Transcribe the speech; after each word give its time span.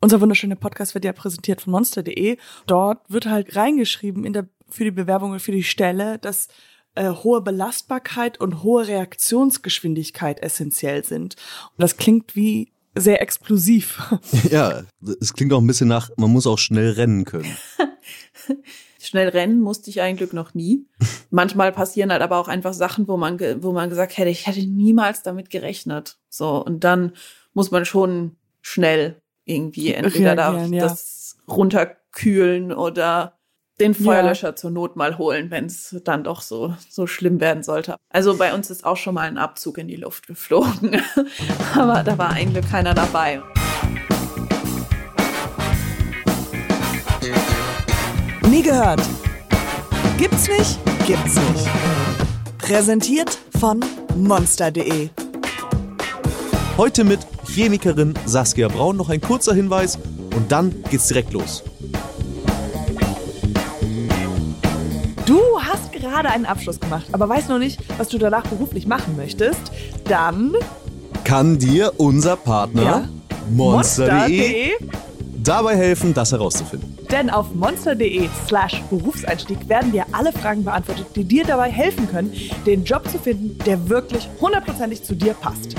Unser 0.00 0.20
wunderschöner 0.20 0.54
Podcast 0.54 0.94
wird 0.94 1.04
ja 1.04 1.12
präsentiert 1.12 1.60
von 1.60 1.72
monster.de. 1.72 2.36
Dort 2.66 3.00
wird 3.08 3.26
halt 3.26 3.56
reingeschrieben 3.56 4.24
in 4.24 4.32
der, 4.32 4.48
für 4.68 4.84
die 4.84 4.92
Bewerbung 4.92 5.38
für 5.40 5.50
die 5.50 5.64
Stelle, 5.64 6.18
dass 6.18 6.46
äh, 6.94 7.10
hohe 7.10 7.42
Belastbarkeit 7.42 8.40
und 8.40 8.62
hohe 8.62 8.86
Reaktionsgeschwindigkeit 8.86 10.40
essentiell 10.40 11.04
sind. 11.04 11.34
Und 11.76 11.82
das 11.82 11.96
klingt 11.96 12.36
wie 12.36 12.72
sehr 12.94 13.20
explosiv. 13.20 14.02
Ja, 14.50 14.82
es 15.20 15.34
klingt 15.34 15.52
auch 15.52 15.60
ein 15.60 15.66
bisschen 15.66 15.88
nach, 15.88 16.10
man 16.16 16.30
muss 16.30 16.46
auch 16.46 16.58
schnell 16.58 16.92
rennen 16.92 17.24
können. 17.24 17.56
Schnell 19.00 19.28
rennen 19.28 19.60
musste 19.60 19.90
ich 19.90 20.00
eigentlich 20.00 20.32
noch 20.32 20.54
nie. 20.54 20.86
Manchmal 21.30 21.72
passieren 21.72 22.12
halt 22.12 22.22
aber 22.22 22.36
auch 22.38 22.48
einfach 22.48 22.72
Sachen, 22.72 23.08
wo 23.08 23.16
man, 23.16 23.38
wo 23.62 23.72
man 23.72 23.90
gesagt 23.90 24.16
hätte, 24.16 24.30
ich 24.30 24.46
hätte 24.46 24.64
niemals 24.66 25.22
damit 25.22 25.50
gerechnet. 25.50 26.18
So, 26.28 26.64
und 26.64 26.84
dann 26.84 27.12
muss 27.52 27.70
man 27.70 27.84
schon 27.84 28.36
schnell 28.60 29.20
irgendwie 29.48 29.94
entweder 29.94 30.36
da 30.36 30.64
ja. 30.66 30.80
das 30.80 31.38
runterkühlen 31.48 32.72
oder 32.72 33.38
den 33.80 33.94
Feuerlöscher 33.94 34.48
ja. 34.48 34.56
zur 34.56 34.70
Not 34.70 34.96
mal 34.96 35.18
holen, 35.18 35.50
wenn 35.50 35.66
es 35.66 35.96
dann 36.04 36.24
doch 36.24 36.42
so, 36.42 36.74
so 36.88 37.06
schlimm 37.06 37.40
werden 37.40 37.62
sollte. 37.62 37.96
Also 38.10 38.36
bei 38.36 38.52
uns 38.52 38.70
ist 38.70 38.84
auch 38.84 38.96
schon 38.96 39.14
mal 39.14 39.28
ein 39.28 39.38
Abzug 39.38 39.78
in 39.78 39.86
die 39.88 39.96
Luft 39.96 40.26
geflogen. 40.26 41.00
Aber 41.74 42.02
da 42.02 42.18
war 42.18 42.30
eigentlich 42.30 42.68
keiner 42.68 42.94
dabei. 42.94 43.40
Nie 48.48 48.62
gehört. 48.62 49.02
Gibt's 50.18 50.48
nicht? 50.48 50.78
Gibt's 51.06 51.36
nicht. 51.36 51.68
Präsentiert 52.58 53.38
von 53.58 53.84
monster.de. 54.16 55.10
Heute 56.76 57.04
mit 57.04 57.37
Chemikerin 57.58 58.14
Saskia 58.24 58.68
Braun 58.68 58.96
noch 58.96 59.08
ein 59.08 59.20
kurzer 59.20 59.52
Hinweis 59.52 59.98
und 60.36 60.52
dann 60.52 60.72
geht's 60.90 61.08
direkt 61.08 61.32
los. 61.32 61.64
Du 65.26 65.40
hast 65.60 65.90
gerade 65.90 66.30
einen 66.30 66.46
Abschluss 66.46 66.78
gemacht, 66.78 67.06
aber 67.10 67.28
weißt 67.28 67.48
noch 67.48 67.58
nicht, 67.58 67.80
was 67.98 68.10
du 68.10 68.18
danach 68.18 68.44
beruflich 68.44 68.86
machen 68.86 69.16
möchtest, 69.16 69.72
dann 70.04 70.54
kann 71.24 71.58
dir 71.58 71.94
unser 71.96 72.36
Partner 72.36 72.82
Ja. 72.82 73.08
monster.de 73.50 74.74
dabei 75.42 75.76
helfen, 75.76 76.14
das 76.14 76.30
herauszufinden. 76.30 76.96
Denn 77.10 77.28
auf 77.28 77.52
monster.de 77.56 78.28
slash 78.46 78.82
Berufseinstieg 78.88 79.68
werden 79.68 79.90
dir 79.90 80.06
alle 80.12 80.30
Fragen 80.30 80.62
beantwortet, 80.62 81.06
die 81.16 81.24
dir 81.24 81.44
dabei 81.44 81.70
helfen 81.72 82.08
können, 82.08 82.32
den 82.66 82.84
Job 82.84 83.08
zu 83.10 83.18
finden, 83.18 83.58
der 83.64 83.88
wirklich 83.88 84.28
hundertprozentig 84.40 85.02
zu 85.02 85.16
dir 85.16 85.34
passt. 85.34 85.74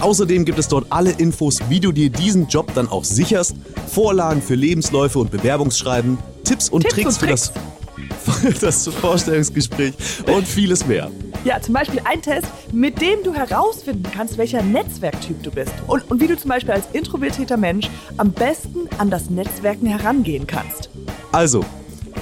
Außerdem 0.00 0.44
gibt 0.44 0.58
es 0.58 0.68
dort 0.68 0.86
alle 0.90 1.10
Infos, 1.10 1.60
wie 1.68 1.80
du 1.80 1.90
dir 1.90 2.10
diesen 2.10 2.48
Job 2.48 2.72
dann 2.74 2.88
auch 2.88 3.04
sicherst, 3.04 3.54
Vorlagen 3.88 4.42
für 4.42 4.54
Lebensläufe 4.54 5.18
und 5.18 5.30
Bewerbungsschreiben, 5.30 6.18
Tipps 6.44 6.68
und 6.68 6.82
Tipps 6.82 6.94
Tricks 6.94 7.16
und 7.16 7.20
für 7.20 8.50
das, 8.52 8.60
das 8.60 8.88
Vorstellungsgespräch 8.88 9.94
und 10.26 10.46
vieles 10.46 10.86
mehr. 10.86 11.10
Ja, 11.44 11.60
zum 11.60 11.74
Beispiel 11.74 12.00
ein 12.04 12.20
Test, 12.20 12.48
mit 12.72 13.00
dem 13.00 13.22
du 13.22 13.32
herausfinden 13.32 14.10
kannst, 14.12 14.36
welcher 14.36 14.62
Netzwerktyp 14.62 15.42
du 15.42 15.50
bist. 15.50 15.72
Und, 15.86 16.10
und 16.10 16.20
wie 16.20 16.26
du 16.26 16.36
zum 16.36 16.50
Beispiel 16.50 16.72
als 16.72 16.86
introvertierter 16.92 17.56
Mensch 17.56 17.88
am 18.16 18.32
besten 18.32 18.88
an 18.98 19.10
das 19.10 19.30
Netzwerken 19.30 19.86
herangehen 19.86 20.46
kannst. 20.46 20.90
Also, 21.32 21.64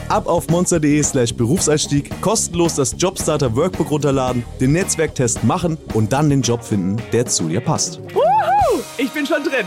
ab 0.08 0.26
auf 0.26 0.48
monster.de 0.48 1.02
slash 1.02 1.34
Berufseinstieg, 1.34 2.10
kostenlos 2.20 2.74
das 2.76 2.94
Jobstarter 2.98 3.54
Workbook 3.56 3.90
runterladen, 3.90 4.44
den 4.60 4.72
Netzwerktest 4.72 5.44
machen 5.44 5.78
und 5.94 6.12
dann 6.12 6.30
den 6.30 6.42
Job 6.42 6.62
finden, 6.64 7.02
der 7.12 7.26
zu 7.26 7.48
dir 7.48 7.60
passt. 7.60 8.00
Wuhu! 8.14 8.82
Ich 8.98 9.10
bin 9.10 9.26
schon 9.26 9.42
drin. 9.42 9.66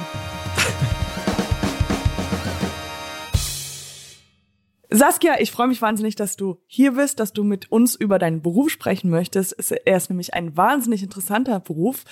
Saskia, 4.90 5.36
ich 5.40 5.52
freue 5.52 5.68
mich 5.68 5.82
wahnsinnig, 5.82 6.16
dass 6.16 6.38
du 6.38 6.62
hier 6.66 6.94
bist, 6.94 7.20
dass 7.20 7.34
du 7.34 7.44
mit 7.44 7.70
uns 7.72 7.94
über 7.96 8.20
deinen 8.20 8.42
Beruf 8.42 8.70
sprechen 8.70 9.10
möchtest. 9.10 9.54
Es- 9.58 9.72
Er 9.72 9.98
ist 9.98 10.10
nämlich 10.10 10.34
ein 10.34 10.56
wahnsinnig 10.56 11.04
interessanter 11.04 11.60
Beruf 11.60 12.06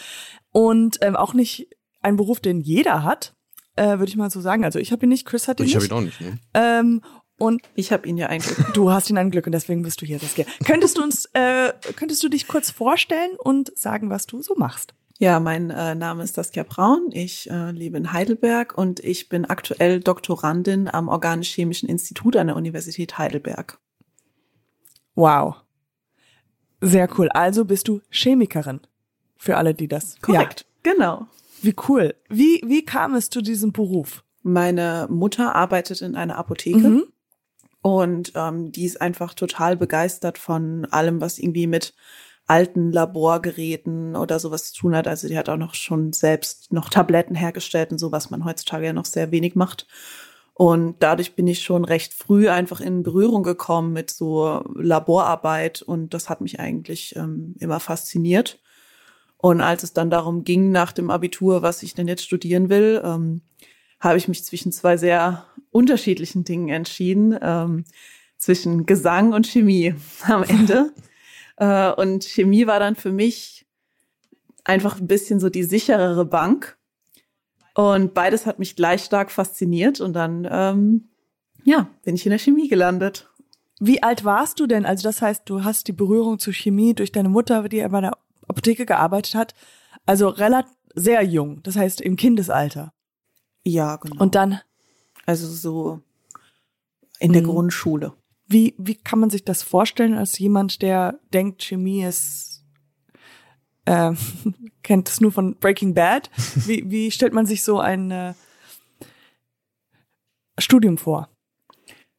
und 0.52 0.98
ähm, 1.02 1.16
auch 1.16 1.34
nicht 1.34 1.70
ein 2.02 2.18
Beruf, 2.18 2.42
den 2.42 2.60
jeder 2.60 3.04
hat, 3.04 3.34
äh, 3.78 3.98
würde 3.98 4.08
ich 4.10 4.18
mal 4.18 4.30
so 4.30 4.42
sagen. 4.42 4.66
Also 4.66 4.78
ich 4.80 4.92
habe 4.92 5.06
ihn 5.06 5.10
nicht, 5.10 5.26
Chris 5.26 5.48
hat 5.48 5.62
ihn 5.62 5.68
nicht. 5.68 5.92
auch 5.94 6.02
nicht. 6.02 6.20
Ne? 6.20 6.38
Ähm, 6.54 7.02
und 7.38 7.62
Ich 7.76 7.92
habe 7.92 8.08
ihn 8.08 8.18
ja 8.18 8.28
eigentlich. 8.28 8.58
du 8.74 8.92
hast 8.92 9.10
ihn 9.10 9.18
ein 9.18 9.32
Glück 9.32 9.46
und 9.46 9.52
deswegen 9.52 9.82
bist 9.84 10.02
du 10.02 10.06
hier, 10.06 10.20
Saskia. 10.20 10.46
Könntest 10.66 10.98
du 10.98 11.04
uns, 11.04 11.26
äh, 11.34 11.74
könntest 11.96 12.24
du 12.24 12.30
dich 12.30 12.48
kurz 12.48 12.72
vorstellen 12.72 13.32
und 13.38 13.78
sagen, 13.78 14.10
was 14.10 14.26
du 14.26 14.42
so 14.42 14.56
machst? 14.56 14.94
Ja, 15.18 15.40
mein 15.40 15.70
äh, 15.70 15.96
Name 15.96 16.24
ist 16.24 16.36
Saskia 16.36 16.64
Braun. 16.64 17.08
Ich 17.12 17.50
äh, 17.50 17.72
lebe 17.72 17.96
in 17.98 18.12
Heidelberg 18.12 18.78
und 18.78 19.00
ich 19.00 19.30
bin 19.30 19.46
aktuell 19.46 20.02
Doktorandin 20.02 20.90
am 20.90 21.08
Organisch-Chemischen 21.08 21.88
Institut 21.88 22.36
an 22.36 22.48
der 22.48 22.56
Universität 22.58 23.18
Heidelberg. 23.18 23.80
Wow. 25.16 25.56
Sehr 26.82 27.08
cool. 27.18 27.30
Also 27.30 27.64
bist 27.66 27.88
du 27.88 28.02
Chemikerin. 28.10 28.82
Für 29.38 29.58
alle, 29.58 29.74
die 29.74 29.88
das. 29.88 30.20
Korrekt. 30.22 30.66
Genau. 30.84 31.22
Ja. 31.22 31.28
Wie 31.62 31.76
cool. 31.88 32.16
Wie, 32.30 32.62
wie 32.66 32.84
kam 32.84 33.16
es 33.16 33.30
zu 33.30 33.42
diesem 33.42 33.72
Beruf? 33.72 34.24
Meine 34.44 35.08
Mutter 35.10 35.56
arbeitet 35.56 36.02
in 36.02 36.16
einer 36.16 36.38
Apotheke 36.38 36.78
Mhm. 36.78 37.04
Und 37.86 38.32
ähm, 38.34 38.72
die 38.72 38.86
ist 38.86 39.00
einfach 39.00 39.36
total 39.36 39.78
begeistert 39.78 40.40
von 40.40 40.86
allem, 40.86 41.22
was 41.22 41.38
irgendwie 41.38 41.68
mit 41.68 41.94
alten 42.48 42.92
Laborgeräten 42.92 44.16
oder 44.16 44.40
sowas 44.40 44.72
zu 44.72 44.80
tun 44.82 44.96
hat. 44.96 45.08
Also 45.08 45.28
die 45.28 45.38
hat 45.38 45.50
auch 45.50 45.58
noch 45.58 45.76
schon 45.76 46.12
selbst 46.12 46.74
noch 46.74 46.90
Tabletten 46.90 47.36
hergestellt 47.36 47.92
und 47.92 48.00
so, 48.00 48.12
was 48.12 48.32
man 48.32 48.44
heutzutage 48.44 48.88
ja 48.88 48.94
noch 48.94 49.06
sehr 49.06 49.30
wenig 49.30 49.54
macht. 49.54 49.86
Und 50.56 50.96
dadurch 51.02 51.36
bin 51.36 51.46
ich 51.46 51.62
schon 51.62 51.86
recht 51.86 52.16
früh 52.16 52.50
einfach 52.50 52.82
in 52.82 53.04
Berührung 53.04 53.44
gekommen 53.44 53.94
mit 53.94 54.10
so 54.10 54.64
Laborarbeit 54.74 55.84
und 55.84 56.16
das 56.16 56.28
hat 56.28 56.42
mich 56.42 56.60
eigentlich 56.60 57.16
ähm, 57.16 57.54
immer 57.60 57.80
fasziniert. 57.80 58.58
Und 59.38 59.62
als 59.62 59.84
es 59.84 59.94
dann 59.94 60.10
darum 60.10 60.44
ging, 60.44 60.72
nach 60.72 60.92
dem 60.92 61.12
Abitur, 61.12 61.62
was 61.62 61.84
ich 61.84 61.94
denn 61.94 62.08
jetzt 62.08 62.24
studieren 62.24 62.70
will, 62.70 63.00
ähm, 63.06 63.42
habe 64.06 64.18
ich 64.18 64.28
mich 64.28 64.44
zwischen 64.44 64.72
zwei 64.72 64.98
sehr 64.98 65.46
unterschiedlichen 65.72 66.44
Dingen 66.44 66.70
entschieden, 66.70 67.38
ähm, 67.42 67.84
zwischen 68.38 68.86
Gesang 68.86 69.34
und 69.34 69.48
Chemie 69.48 69.96
am 70.28 70.44
Ende. 70.44 70.94
äh, 71.58 71.92
und 71.92 72.24
Chemie 72.24 72.68
war 72.68 72.80
dann 72.80 72.96
für 72.96 73.12
mich 73.12 73.66
einfach 74.64 75.00
ein 75.00 75.08
bisschen 75.08 75.40
so 75.40 75.50
die 75.50 75.64
sicherere 75.64 76.26
Bank. 76.26 76.78
Und 77.74 78.14
beides 78.14 78.46
hat 78.46 78.60
mich 78.60 78.76
gleich 78.76 79.04
stark 79.04 79.32
fasziniert 79.32 80.00
und 80.00 80.14
dann, 80.14 80.48
ähm, 80.50 81.10
ja, 81.66 81.90
bin 82.04 82.16
ich 82.16 82.26
in 82.26 82.30
der 82.30 82.40
Chemie 82.40 82.70
gelandet. 82.70 83.30
Wie 83.80 84.02
alt 84.02 84.24
warst 84.24 84.60
du 84.60 84.68
denn? 84.68 84.86
Also 84.86 85.04
das 85.04 85.22
heißt, 85.22 85.44
du 85.46 85.64
hast 85.64 85.88
die 85.88 85.94
Berührung 85.94 86.40
zu 86.40 86.54
Chemie 86.54 86.94
durch 86.94 87.12
deine 87.12 87.28
Mutter, 87.28 87.68
die 87.68 87.86
bei 87.90 88.02
der 88.02 88.18
Apotheke 88.48 88.86
gearbeitet 88.86 89.36
hat. 89.36 89.54
Also 90.06 90.30
relativ 90.30 90.72
sehr 90.94 91.22
jung. 91.24 91.62
Das 91.64 91.76
heißt 91.76 92.00
im 92.00 92.16
Kindesalter. 92.16 92.94
Ja, 93.66 93.96
genau. 93.98 94.22
Und 94.22 94.36
dann, 94.36 94.60
also 95.26 95.48
so 95.48 96.02
in 97.20 97.34
der 97.34 97.42
Mhm. 97.42 97.48
Grundschule. 97.48 98.14
wie, 98.48 98.76
wie 98.78 98.96
kann 98.96 99.20
man 99.20 99.32
sich 99.32 99.44
das 99.44 99.64
vorstellen 99.64 100.14
als 100.14 100.38
jemand, 100.38 100.82
der 100.84 101.20
denkt, 101.34 101.64
Chemie 101.64 102.04
ist, 102.04 102.64
äh, 103.86 104.14
kennt 104.84 105.10
es 105.10 105.20
nur 105.20 105.32
von 105.32 105.56
Breaking 105.56 105.94
Bad? 105.96 106.30
Wie, 106.68 106.90
wie 106.92 107.10
stellt 107.12 107.34
man 107.34 107.46
sich 107.48 107.64
so 107.64 107.80
ein 107.80 108.12
äh, 108.12 108.34
Studium 110.60 110.98
vor? 110.98 111.30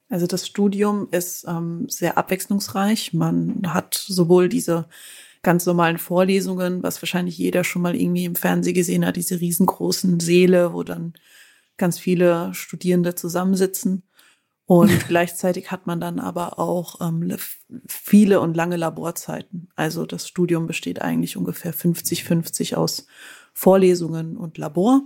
Also 0.08 0.26
das 0.26 0.46
Studium 0.46 1.08
ist 1.10 1.44
ähm, 1.48 1.88
sehr 1.88 2.16
abwechslungsreich. 2.18 3.12
Man 3.12 3.72
hat 3.72 3.94
sowohl 3.94 4.48
diese 4.48 4.88
ganz 5.46 5.64
normalen 5.64 5.98
Vorlesungen, 5.98 6.82
was 6.82 7.00
wahrscheinlich 7.00 7.38
jeder 7.38 7.62
schon 7.62 7.80
mal 7.80 7.94
irgendwie 7.94 8.24
im 8.24 8.34
Fernsehen 8.34 8.74
gesehen 8.74 9.06
hat, 9.06 9.14
diese 9.14 9.40
riesengroßen 9.40 10.18
Säle, 10.18 10.72
wo 10.74 10.82
dann 10.82 11.12
ganz 11.76 12.00
viele 12.00 12.52
Studierende 12.52 13.14
zusammensitzen. 13.14 14.02
Und 14.64 14.90
gleichzeitig 15.08 15.70
hat 15.70 15.86
man 15.86 16.00
dann 16.00 16.18
aber 16.18 16.58
auch 16.58 17.00
ähm, 17.00 17.22
le- 17.22 17.38
viele 17.86 18.40
und 18.40 18.56
lange 18.56 18.76
Laborzeiten. 18.76 19.68
Also 19.76 20.04
das 20.04 20.26
Studium 20.26 20.66
besteht 20.66 21.00
eigentlich 21.00 21.36
ungefähr 21.36 21.72
50-50 21.72 22.74
aus 22.74 23.06
Vorlesungen 23.52 24.36
und 24.36 24.58
Labor. 24.58 25.02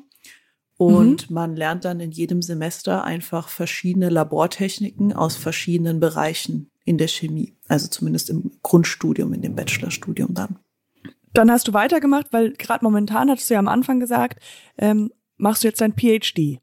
Und 0.78 1.30
man 1.30 1.54
lernt 1.54 1.84
dann 1.84 2.00
in 2.00 2.12
jedem 2.12 2.40
Semester 2.40 3.04
einfach 3.04 3.50
verschiedene 3.50 4.08
Labortechniken 4.08 5.12
aus 5.12 5.36
verschiedenen 5.36 6.00
Bereichen 6.00 6.70
in 6.90 6.98
der 6.98 7.06
Chemie. 7.06 7.54
Also 7.68 7.86
zumindest 7.86 8.30
im 8.30 8.50
Grundstudium, 8.64 9.32
in 9.32 9.42
dem 9.42 9.54
Bachelorstudium 9.54 10.34
dann. 10.34 10.58
Dann 11.32 11.48
hast 11.48 11.68
du 11.68 11.72
weitergemacht, 11.72 12.32
weil 12.32 12.52
gerade 12.54 12.84
momentan, 12.84 13.30
hattest 13.30 13.48
du 13.48 13.54
ja 13.54 13.60
am 13.60 13.68
Anfang 13.68 14.00
gesagt, 14.00 14.42
ähm, 14.76 15.12
machst 15.36 15.62
du 15.62 15.68
jetzt 15.68 15.80
dein 15.80 15.94
PhD. 15.94 16.58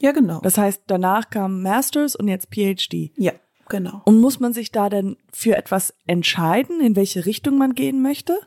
Ja, 0.00 0.12
genau. 0.12 0.40
Das 0.40 0.56
heißt, 0.56 0.84
danach 0.86 1.28
kam 1.28 1.62
Masters 1.62 2.16
und 2.16 2.28
jetzt 2.28 2.48
PhD. 2.50 3.12
ja, 3.16 3.32
genau. 3.68 4.00
Und 4.06 4.18
muss 4.18 4.40
man 4.40 4.54
sich 4.54 4.72
da 4.72 4.88
denn 4.88 5.18
für 5.30 5.56
etwas 5.56 5.94
entscheiden, 6.06 6.80
in 6.80 6.96
welche 6.96 7.26
Richtung 7.26 7.58
man 7.58 7.74
gehen 7.74 8.00
möchte? 8.00 8.40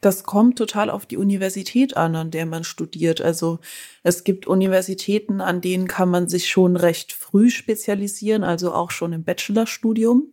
Das 0.00 0.22
kommt 0.22 0.58
total 0.58 0.90
auf 0.90 1.06
die 1.06 1.16
Universität 1.16 1.96
an, 1.96 2.14
an 2.14 2.30
der 2.30 2.46
man 2.46 2.64
studiert. 2.64 3.20
Also 3.20 3.58
es 4.02 4.22
gibt 4.24 4.46
Universitäten, 4.46 5.40
an 5.40 5.60
denen 5.60 5.88
kann 5.88 6.08
man 6.08 6.28
sich 6.28 6.48
schon 6.48 6.76
recht 6.76 7.12
früh 7.12 7.50
spezialisieren, 7.50 8.44
also 8.44 8.72
auch 8.72 8.90
schon 8.90 9.12
im 9.12 9.24
Bachelorstudium. 9.24 10.32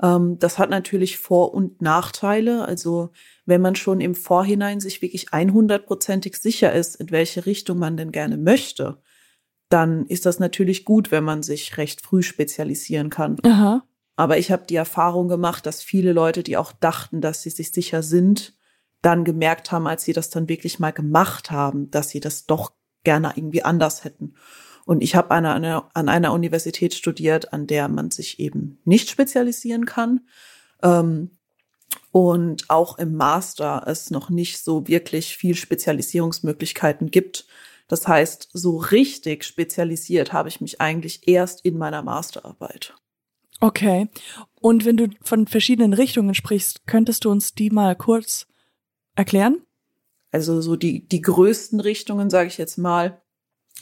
Ähm, 0.00 0.38
das 0.38 0.58
hat 0.58 0.70
natürlich 0.70 1.18
Vor- 1.18 1.54
und 1.54 1.82
Nachteile. 1.82 2.64
Also 2.66 3.10
wenn 3.46 3.60
man 3.60 3.74
schon 3.74 4.00
im 4.00 4.14
Vorhinein 4.14 4.80
sich 4.80 5.02
wirklich 5.02 5.30
100%ig 5.30 6.36
sicher 6.36 6.72
ist, 6.72 6.96
in 6.96 7.10
welche 7.10 7.46
Richtung 7.46 7.78
man 7.78 7.96
denn 7.96 8.12
gerne 8.12 8.36
möchte, 8.36 8.98
dann 9.68 10.06
ist 10.06 10.26
das 10.26 10.38
natürlich 10.38 10.84
gut, 10.84 11.10
wenn 11.10 11.24
man 11.24 11.42
sich 11.42 11.76
recht 11.78 12.00
früh 12.00 12.22
spezialisieren 12.22 13.10
kann. 13.10 13.38
Aha. 13.44 13.82
Aber 14.16 14.38
ich 14.38 14.52
habe 14.52 14.66
die 14.68 14.76
Erfahrung 14.76 15.26
gemacht, 15.26 15.66
dass 15.66 15.82
viele 15.82 16.12
Leute, 16.12 16.44
die 16.44 16.56
auch 16.56 16.70
dachten, 16.72 17.20
dass 17.20 17.42
sie 17.42 17.50
sich 17.50 17.72
sicher 17.72 18.02
sind, 18.02 18.54
dann 19.04 19.24
gemerkt 19.24 19.70
haben, 19.70 19.86
als 19.86 20.04
sie 20.04 20.12
das 20.12 20.30
dann 20.30 20.48
wirklich 20.48 20.78
mal 20.78 20.92
gemacht 20.92 21.50
haben, 21.50 21.90
dass 21.90 22.08
sie 22.08 22.20
das 22.20 22.46
doch 22.46 22.72
gerne 23.04 23.32
irgendwie 23.36 23.62
anders 23.62 24.04
hätten. 24.04 24.34
Und 24.86 25.02
ich 25.02 25.14
habe 25.14 25.30
an 25.30 25.46
einer, 25.46 25.90
an 25.94 26.08
einer 26.08 26.32
Universität 26.32 26.94
studiert, 26.94 27.52
an 27.52 27.66
der 27.66 27.88
man 27.88 28.10
sich 28.10 28.38
eben 28.40 28.78
nicht 28.84 29.10
spezialisieren 29.10 29.86
kann. 29.86 30.20
Ähm, 30.82 31.30
und 32.12 32.70
auch 32.70 32.98
im 32.98 33.14
Master 33.14 33.84
es 33.86 34.10
noch 34.10 34.30
nicht 34.30 34.62
so 34.62 34.86
wirklich 34.86 35.36
viel 35.36 35.54
Spezialisierungsmöglichkeiten 35.54 37.10
gibt. 37.10 37.46
Das 37.88 38.08
heißt, 38.08 38.50
so 38.52 38.78
richtig 38.78 39.44
spezialisiert 39.44 40.32
habe 40.32 40.48
ich 40.48 40.60
mich 40.60 40.80
eigentlich 40.80 41.28
erst 41.28 41.64
in 41.64 41.76
meiner 41.76 42.02
Masterarbeit. 42.02 42.94
Okay. 43.60 44.08
Und 44.60 44.84
wenn 44.84 44.96
du 44.96 45.08
von 45.22 45.46
verschiedenen 45.46 45.92
Richtungen 45.92 46.34
sprichst, 46.34 46.86
könntest 46.86 47.24
du 47.24 47.30
uns 47.30 47.54
die 47.54 47.70
mal 47.70 47.96
kurz 47.96 48.46
erklären? 49.14 49.62
Also 50.30 50.60
so 50.60 50.76
die, 50.76 51.06
die 51.06 51.20
größten 51.20 51.80
Richtungen, 51.80 52.30
sage 52.30 52.48
ich 52.48 52.58
jetzt 52.58 52.76
mal, 52.76 53.22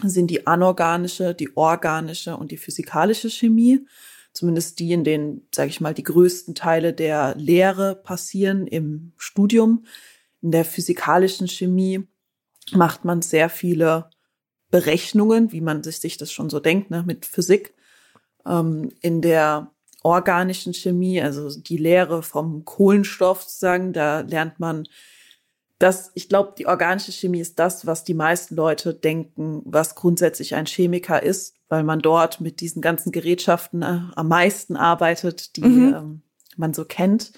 sind 0.03 0.31
die 0.31 0.47
anorganische, 0.47 1.35
die 1.35 1.57
organische 1.57 2.37
und 2.37 2.51
die 2.51 2.57
physikalische 2.57 3.31
Chemie. 3.31 3.87
Zumindest 4.33 4.79
die, 4.79 4.93
in 4.93 5.05
denen, 5.05 5.47
sage 5.55 5.71
ich 5.71 5.81
mal, 5.81 5.95
die 5.95 6.03
größten 6.03 6.55
Teile 6.55 6.95
der 6.95 7.35
Lehre 7.37 7.95
passieren 7.95 8.67
im 8.67 9.13
Studium. 9.19 9.85
In 10.41 10.53
der 10.53 10.65
physikalischen 10.65 11.49
Chemie 11.49 12.07
macht 12.73 13.05
man 13.05 13.21
sehr 13.23 13.51
viele 13.51 14.11
Berechnungen, 14.71 15.53
wie 15.53 15.61
man 15.61 15.83
sich, 15.83 16.01
sich 16.01 16.17
das 16.17 16.33
schon 16.33 16.49
so 16.49 16.61
denkt, 16.61 16.91
ne, 16.91 17.03
mit 17.07 17.27
Physik. 17.27 17.75
Ähm, 18.47 18.91
in 19.03 19.21
der 19.21 19.71
organischen 20.03 20.73
Chemie, 20.75 21.21
also 21.21 21.49
die 21.61 21.77
Lehre 21.77 22.23
vom 22.23 22.65
Kohlenstoff 22.65 23.43
sozusagen, 23.43 23.93
da 23.93 24.21
lernt 24.21 24.59
man 24.59 24.89
das, 25.83 26.13
ich 26.15 26.29
glaube, 26.29 26.55
die 26.57 26.67
organische 26.67 27.11
Chemie 27.11 27.41
ist 27.41 27.59
das, 27.59 27.87
was 27.87 28.05
die 28.05 28.15
meisten 28.15 28.55
Leute 28.55 28.95
denken, 28.95 29.63
was 29.65 29.97
grundsätzlich 29.97 30.55
ein 30.55 30.67
Chemiker 30.67 31.21
ist, 31.21 31.57
weil 31.69 31.83
man 31.83 31.99
dort 31.99 32.41
mit 32.41 32.61
diesen 32.61 32.81
ganzen 32.81 33.11
Gerätschaften 33.11 33.83
äh, 33.83 34.01
am 34.15 34.29
meisten 34.29 34.77
arbeitet, 34.77 35.57
die 35.57 35.65
mhm. 35.65 35.95
ähm, 35.95 36.23
man 36.57 36.73
so 36.73 36.85
kennt. 36.85 37.33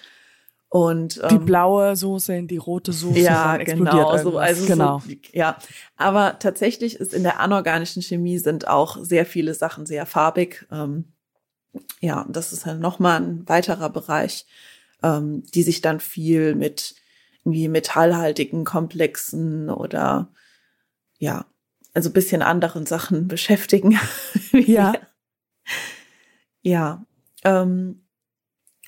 Und, 0.68 1.20
ähm, 1.22 1.28
die 1.30 1.38
blaue 1.38 1.96
Soße 1.96 2.34
in 2.34 2.46
die 2.46 2.58
rote 2.58 2.92
Soße. 2.92 3.18
Ja, 3.18 3.56
genau. 3.56 4.18
So, 4.18 4.36
also 4.36 4.66
genau. 4.66 4.98
So, 4.98 5.14
ja, 5.32 5.56
aber 5.96 6.38
tatsächlich 6.38 6.96
ist 6.96 7.14
in 7.14 7.22
der 7.22 7.40
anorganischen 7.40 8.02
Chemie 8.02 8.38
sind 8.38 8.68
auch 8.68 8.98
sehr 9.00 9.24
viele 9.24 9.54
Sachen 9.54 9.86
sehr 9.86 10.04
farbig. 10.04 10.66
Ähm, 10.70 11.04
ja, 12.00 12.26
das 12.28 12.52
ist 12.52 12.66
halt 12.66 12.80
nochmal 12.80 13.22
ein 13.22 13.48
weiterer 13.48 13.88
Bereich, 13.88 14.46
ähm, 15.02 15.44
die 15.54 15.62
sich 15.62 15.80
dann 15.80 16.00
viel 16.00 16.54
mit 16.54 16.96
irgendwie 17.44 17.68
metallhaltigen 17.68 18.64
Komplexen 18.64 19.70
oder 19.70 20.32
ja, 21.18 21.46
also 21.92 22.10
bisschen 22.10 22.42
anderen 22.42 22.86
Sachen 22.86 23.28
beschäftigen. 23.28 23.98
ja. 24.52 24.94
Ja. 26.66 27.04
Ähm, 27.44 28.04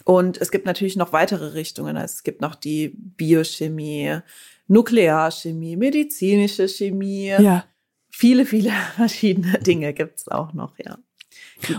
und 0.05 0.41
es 0.41 0.50
gibt 0.50 0.67
natürlich 0.67 0.97
noch 0.97 1.12
weitere 1.12 1.49
Richtungen. 1.49 1.97
Also 1.97 2.14
es 2.14 2.23
gibt 2.23 2.41
noch 2.41 2.55
die 2.55 2.94
Biochemie, 2.97 4.20
Nuklearchemie, 4.67 5.76
medizinische 5.76 6.69
Chemie. 6.69 7.29
Ja. 7.29 7.67
Viele, 8.11 8.47
viele 8.47 8.70
verschiedene 8.97 9.59
Dinge 9.59 9.93
gibt's 9.93 10.29
auch 10.29 10.52
noch, 10.55 10.79
ja. 10.79 10.99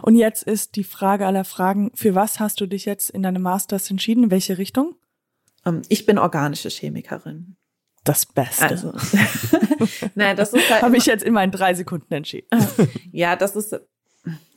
Und 0.03 0.15
jetzt 0.15 0.43
ist 0.43 0.75
die 0.75 0.83
Frage 0.83 1.25
aller 1.25 1.45
Fragen, 1.45 1.91
für 1.95 2.15
was 2.15 2.39
hast 2.39 2.61
du 2.61 2.67
dich 2.67 2.85
jetzt 2.85 3.09
in 3.09 3.23
deinem 3.23 3.41
Masters 3.41 3.89
entschieden? 3.89 4.29
Welche 4.29 4.57
Richtung? 4.57 4.95
Ähm, 5.67 5.81
ich 5.89 6.05
bin 6.05 6.17
organische 6.17 6.69
Chemikerin. 6.69 7.57
Das 8.03 8.25
Beste. 8.25 8.65
Also, 8.65 8.93
nein, 10.15 10.37
das 10.37 10.53
ist 10.53 10.69
halt. 10.69 10.81
Habe 10.81 10.95
ich 10.95 11.05
jetzt 11.05 11.25
in 11.25 11.33
meinen 11.33 11.51
drei 11.51 11.73
Sekunden 11.73 12.13
entschieden. 12.13 12.47
ja, 13.11 13.35
das 13.35 13.57
ist, 13.57 13.77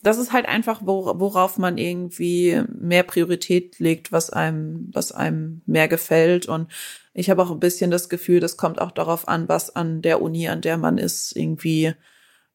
das 0.03 0.19
ist 0.19 0.33
halt 0.33 0.47
einfach, 0.47 0.83
worauf 0.85 1.59
man 1.59 1.77
irgendwie 1.77 2.62
mehr 2.73 3.03
Priorität 3.03 3.79
legt, 3.81 4.12
was 4.12 4.31
einem, 4.31 4.89
was 4.93 5.11
einem 5.11 5.62
mehr 5.67 5.89
gefällt. 5.89 6.47
Und 6.47 6.71
ich 7.12 7.29
habe 7.29 7.43
auch 7.43 7.51
ein 7.51 7.59
bisschen 7.59 7.91
das 7.91 8.09
Gefühl, 8.09 8.39
das 8.39 8.57
kommt 8.57 8.81
auch 8.81 8.93
darauf 8.93 9.27
an, 9.27 9.49
was 9.49 9.75
an 9.75 10.01
der 10.01 10.23
Uni, 10.23 10.49
an 10.49 10.61
der 10.61 10.77
man 10.77 10.97
ist, 10.97 11.37
irgendwie 11.37 11.93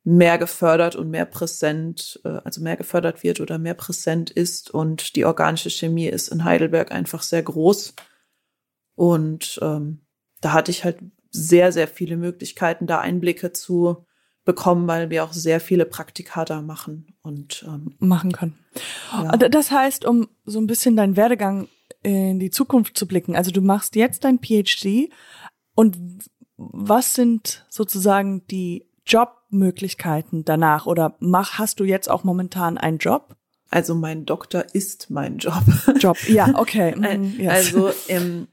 mehr 0.05 0.37
gefördert 0.37 0.95
und 0.95 1.09
mehr 1.09 1.25
präsent, 1.25 2.21
äh, 2.23 2.39
also 2.45 2.61
mehr 2.61 2.77
gefördert 2.77 3.23
wird 3.23 3.41
oder 3.41 3.57
mehr 3.57 3.73
präsent 3.73 4.29
ist. 4.29 4.71
Und 4.71 5.17
die 5.17 5.25
organische 5.25 5.69
Chemie 5.69 6.07
ist 6.07 6.29
in 6.29 6.45
Heidelberg 6.45 6.91
einfach 6.91 7.21
sehr 7.21 7.43
groß. 7.43 7.95
Und 8.95 9.59
ähm, 9.61 10.01
da 10.41 10.53
hatte 10.53 10.71
ich 10.71 10.83
halt 10.83 10.97
sehr, 11.29 11.71
sehr 11.71 11.87
viele 11.87 12.17
Möglichkeiten, 12.17 12.87
da 12.87 12.99
Einblicke 12.99 13.51
zu 13.51 14.05
bekommen, 14.45 14.87
weil 14.87 15.09
wir 15.09 15.23
auch 15.23 15.33
sehr 15.33 15.59
viele 15.59 15.85
Praktika 15.85 16.45
da 16.45 16.61
machen 16.61 17.15
und 17.23 17.65
ähm, 17.67 17.95
machen 17.99 18.31
können. 18.31 18.57
Ja. 19.11 19.35
Das 19.35 19.71
heißt, 19.71 20.05
um 20.05 20.29
so 20.45 20.59
ein 20.59 20.67
bisschen 20.67 20.95
deinen 20.95 21.17
Werdegang 21.17 21.67
in 22.03 22.39
die 22.39 22.51
Zukunft 22.51 22.97
zu 22.97 23.07
blicken, 23.07 23.35
also 23.35 23.51
du 23.51 23.61
machst 23.61 23.95
jetzt 23.95 24.23
dein 24.23 24.39
PhD 24.39 25.09
und 25.73 25.97
was 26.57 27.15
sind 27.15 27.65
sozusagen 27.69 28.45
die 28.47 28.87
Jobmöglichkeiten 29.05 30.45
danach 30.45 30.85
oder 30.85 31.15
mach, 31.19 31.57
hast 31.57 31.79
du 31.79 31.83
jetzt 31.83 32.09
auch 32.09 32.23
momentan 32.23 32.77
einen 32.77 32.99
Job? 32.99 33.35
Also 33.69 33.95
mein 33.95 34.25
Doktor 34.25 34.63
ist 34.73 35.09
mein 35.09 35.39
Job. 35.39 35.63
Job, 35.99 36.17
ja, 36.29 36.53
okay. 36.55 36.95
Mm, 36.95 37.39
yes. 37.39 37.51
Also 37.51 37.91
im 38.07 38.47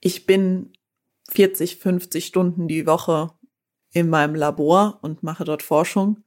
ich 0.00 0.26
bin 0.26 0.72
40, 1.30 1.76
50 1.76 2.26
Stunden 2.26 2.68
die 2.68 2.86
Woche 2.86 3.30
in 3.92 4.08
meinem 4.08 4.34
Labor 4.34 4.98
und 5.02 5.22
mache 5.22 5.44
dort 5.44 5.62
Forschung. 5.62 6.22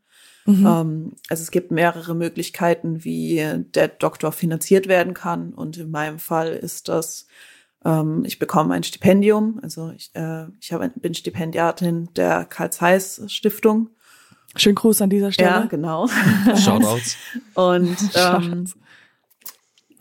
Mhm. 0.46 0.66
Ähm, 0.66 1.12
also 1.30 1.44
es 1.44 1.52
gibt 1.52 1.72
mehrere 1.72 2.16
Möglichkeiten, 2.16 3.04
wie 3.04 3.44
der 3.76 3.88
Doktor 3.88 4.32
finanziert 4.32 4.88
werden 4.88 5.14
kann. 5.14 5.54
Und 5.54 5.78
in 5.78 5.92
meinem 5.92 6.20
Fall 6.20 6.50
ist 6.50 6.88
das, 6.88 7.28
ähm, 7.86 8.24
ich 8.26 8.40
bekomme 8.40 8.74
ein 8.74 8.84
Stipendium. 8.84 9.60
Also 9.62 9.92
ich, 9.92 10.12
äh, 10.14 10.46
ich 10.60 10.74
hab, 10.74 10.82
bin 11.02 11.14
Stipendiatin 11.14 12.10
der 12.16 12.46
Karl 12.46 12.72
Zeiss 12.72 13.22
Stiftung. 13.28 13.92
Schönen 14.56 14.76
Gruß 14.76 15.02
an 15.02 15.10
dieser 15.10 15.32
Stelle. 15.32 15.50
Ja, 15.50 15.66
genau. 15.66 16.08
Shoutouts. 16.56 17.16
und 17.54 17.98
ähm, 18.16 18.66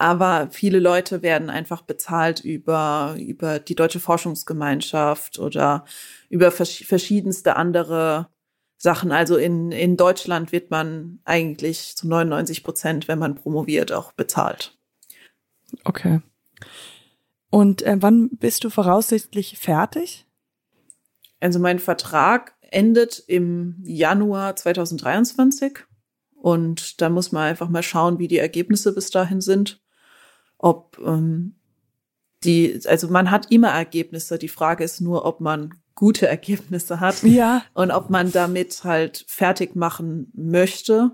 aber 0.00 0.48
viele 0.50 0.78
Leute 0.78 1.20
werden 1.20 1.50
einfach 1.50 1.82
bezahlt 1.82 2.40
über, 2.40 3.16
über 3.18 3.58
die 3.58 3.74
Deutsche 3.74 4.00
Forschungsgemeinschaft 4.00 5.38
oder 5.38 5.84
über 6.30 6.50
verschiedenste 6.50 7.56
andere 7.56 8.28
Sachen. 8.78 9.12
Also 9.12 9.36
in, 9.36 9.72
in 9.72 9.98
Deutschland 9.98 10.52
wird 10.52 10.70
man 10.70 11.18
eigentlich 11.24 11.96
zu 11.98 12.08
99 12.08 12.64
Prozent, 12.64 13.08
wenn 13.08 13.18
man 13.18 13.34
promoviert, 13.34 13.92
auch 13.92 14.12
bezahlt. 14.12 14.78
Okay. 15.84 16.22
Und 17.50 17.82
äh, 17.82 17.98
wann 18.00 18.30
bist 18.30 18.64
du 18.64 18.70
voraussichtlich 18.70 19.58
fertig? 19.58 20.24
Also 21.40 21.58
mein 21.58 21.78
Vertrag 21.78 22.54
endet 22.62 23.22
im 23.26 23.76
Januar 23.82 24.56
2023. 24.56 25.80
Und 26.36 27.02
da 27.02 27.10
muss 27.10 27.32
man 27.32 27.42
einfach 27.42 27.68
mal 27.68 27.82
schauen, 27.82 28.18
wie 28.18 28.28
die 28.28 28.38
Ergebnisse 28.38 28.94
bis 28.94 29.10
dahin 29.10 29.42
sind 29.42 29.82
ob 30.60 30.98
ähm, 31.04 31.54
die, 32.44 32.80
also 32.86 33.08
man 33.08 33.30
hat 33.30 33.50
immer 33.50 33.68
Ergebnisse. 33.68 34.38
Die 34.38 34.48
Frage 34.48 34.84
ist 34.84 35.00
nur, 35.00 35.24
ob 35.24 35.40
man 35.40 35.74
gute 35.94 36.26
Ergebnisse 36.26 37.00
hat 37.00 37.22
ja. 37.22 37.62
und 37.74 37.90
ob 37.90 38.10
man 38.10 38.32
damit 38.32 38.84
halt 38.84 39.24
fertig 39.28 39.76
machen 39.76 40.30
möchte. 40.34 41.12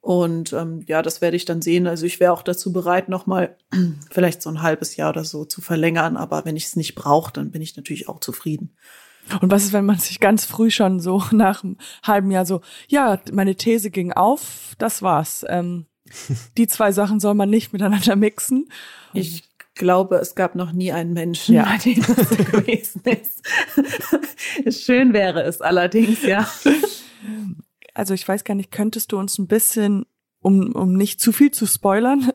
Und 0.00 0.54
ähm, 0.54 0.82
ja, 0.86 1.02
das 1.02 1.20
werde 1.20 1.36
ich 1.36 1.44
dann 1.44 1.60
sehen. 1.60 1.86
Also 1.86 2.06
ich 2.06 2.20
wäre 2.20 2.32
auch 2.32 2.42
dazu 2.42 2.72
bereit, 2.72 3.08
nochmal 3.08 3.56
vielleicht 4.10 4.42
so 4.42 4.48
ein 4.48 4.62
halbes 4.62 4.96
Jahr 4.96 5.10
oder 5.10 5.24
so 5.24 5.44
zu 5.44 5.60
verlängern. 5.60 6.16
Aber 6.16 6.44
wenn 6.44 6.56
ich 6.56 6.66
es 6.66 6.76
nicht 6.76 6.94
brauche, 6.94 7.32
dann 7.32 7.50
bin 7.50 7.62
ich 7.62 7.76
natürlich 7.76 8.08
auch 8.08 8.20
zufrieden. 8.20 8.74
Und 9.40 9.50
was 9.50 9.64
ist, 9.64 9.72
wenn 9.72 9.84
man 9.84 9.98
sich 9.98 10.18
ganz 10.18 10.44
früh 10.44 10.70
schon 10.70 11.00
so 11.00 11.22
nach 11.32 11.62
einem 11.62 11.76
halben 12.02 12.30
Jahr 12.30 12.46
so, 12.46 12.62
ja, 12.88 13.20
meine 13.32 13.54
These 13.56 13.90
ging 13.90 14.12
auf, 14.12 14.74
das 14.78 15.02
war's. 15.02 15.44
Ähm, 15.48 15.86
die 16.56 16.66
zwei 16.66 16.92
Sachen 16.92 17.20
soll 17.20 17.34
man 17.34 17.50
nicht 17.50 17.72
miteinander 17.72 18.16
mixen. 18.16 18.68
Ich 19.14 19.44
glaube, 19.74 20.16
es 20.16 20.34
gab 20.34 20.54
noch 20.56 20.72
nie 20.72 20.92
einen 20.92 21.12
Menschen, 21.12 21.54
Ja. 21.54 21.64
bei 21.64 21.78
dem 21.78 22.02
das 22.02 22.28
so 22.28 22.36
gewesen 22.36 23.02
ist. 23.04 23.42
Schön 24.84 25.12
wäre 25.12 25.42
es 25.42 25.60
allerdings, 25.60 26.22
ja. 26.22 26.46
Also 27.94 28.14
ich 28.14 28.26
weiß 28.26 28.44
gar 28.44 28.54
nicht, 28.54 28.70
könntest 28.70 29.12
du 29.12 29.18
uns 29.18 29.38
ein 29.38 29.46
bisschen, 29.46 30.06
um, 30.42 30.72
um 30.72 30.92
nicht 30.94 31.20
zu 31.20 31.32
viel 31.32 31.50
zu 31.50 31.66
spoilern, 31.66 32.30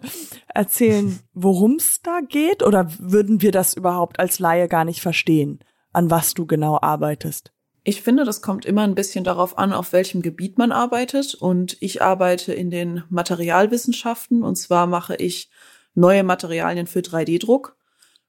erzählen, 0.54 1.20
worum 1.34 1.76
es 1.76 2.02
da 2.02 2.20
geht? 2.28 2.64
Oder 2.64 2.88
würden 3.00 3.42
wir 3.42 3.52
das 3.52 3.74
überhaupt 3.74 4.20
als 4.20 4.40
Laie 4.40 4.68
gar 4.68 4.86
nicht 4.86 5.02
verstehen, 5.02 5.60
an 5.92 6.10
was 6.10 6.34
du 6.34 6.46
genau 6.46 6.80
arbeitest? 6.82 7.52
Ich 7.88 8.02
finde, 8.02 8.26
das 8.26 8.42
kommt 8.42 8.66
immer 8.66 8.82
ein 8.82 8.96
bisschen 8.96 9.24
darauf 9.24 9.60
an, 9.60 9.72
auf 9.72 9.94
welchem 9.94 10.24
Gebiet 10.24 10.58
man 10.58 10.72
arbeitet. 10.72 11.36
Und 11.36 11.78
ich 11.82 12.02
arbeite 12.02 12.52
in 12.52 12.72
den 12.72 13.04
Materialwissenschaften. 13.10 14.42
Und 14.44 14.56
zwar 14.56 14.88
mache 14.88 15.16
ich 15.16 15.50
neue 15.94 16.24
Materialien 16.24 16.88
für 16.88 17.02
3D-Druck. 17.02 17.78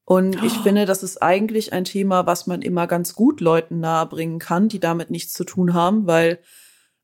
Und 0.05 0.43
ich 0.45 0.59
Oh. 0.59 0.63
finde, 0.63 0.85
das 0.85 1.03
ist 1.03 1.23
eigentlich 1.23 1.73
ein 1.73 1.85
Thema, 1.85 2.27
was 2.27 2.47
man 2.47 2.61
immer 2.61 2.87
ganz 2.87 3.15
gut 3.15 3.41
Leuten 3.41 3.81
nahebringen 3.81 4.39
kann, 4.39 4.69
die 4.69 4.79
damit 4.79 5.11
nichts 5.11 5.33
zu 5.33 5.45
tun 5.45 5.73
haben, 5.73 6.07
weil 6.07 6.39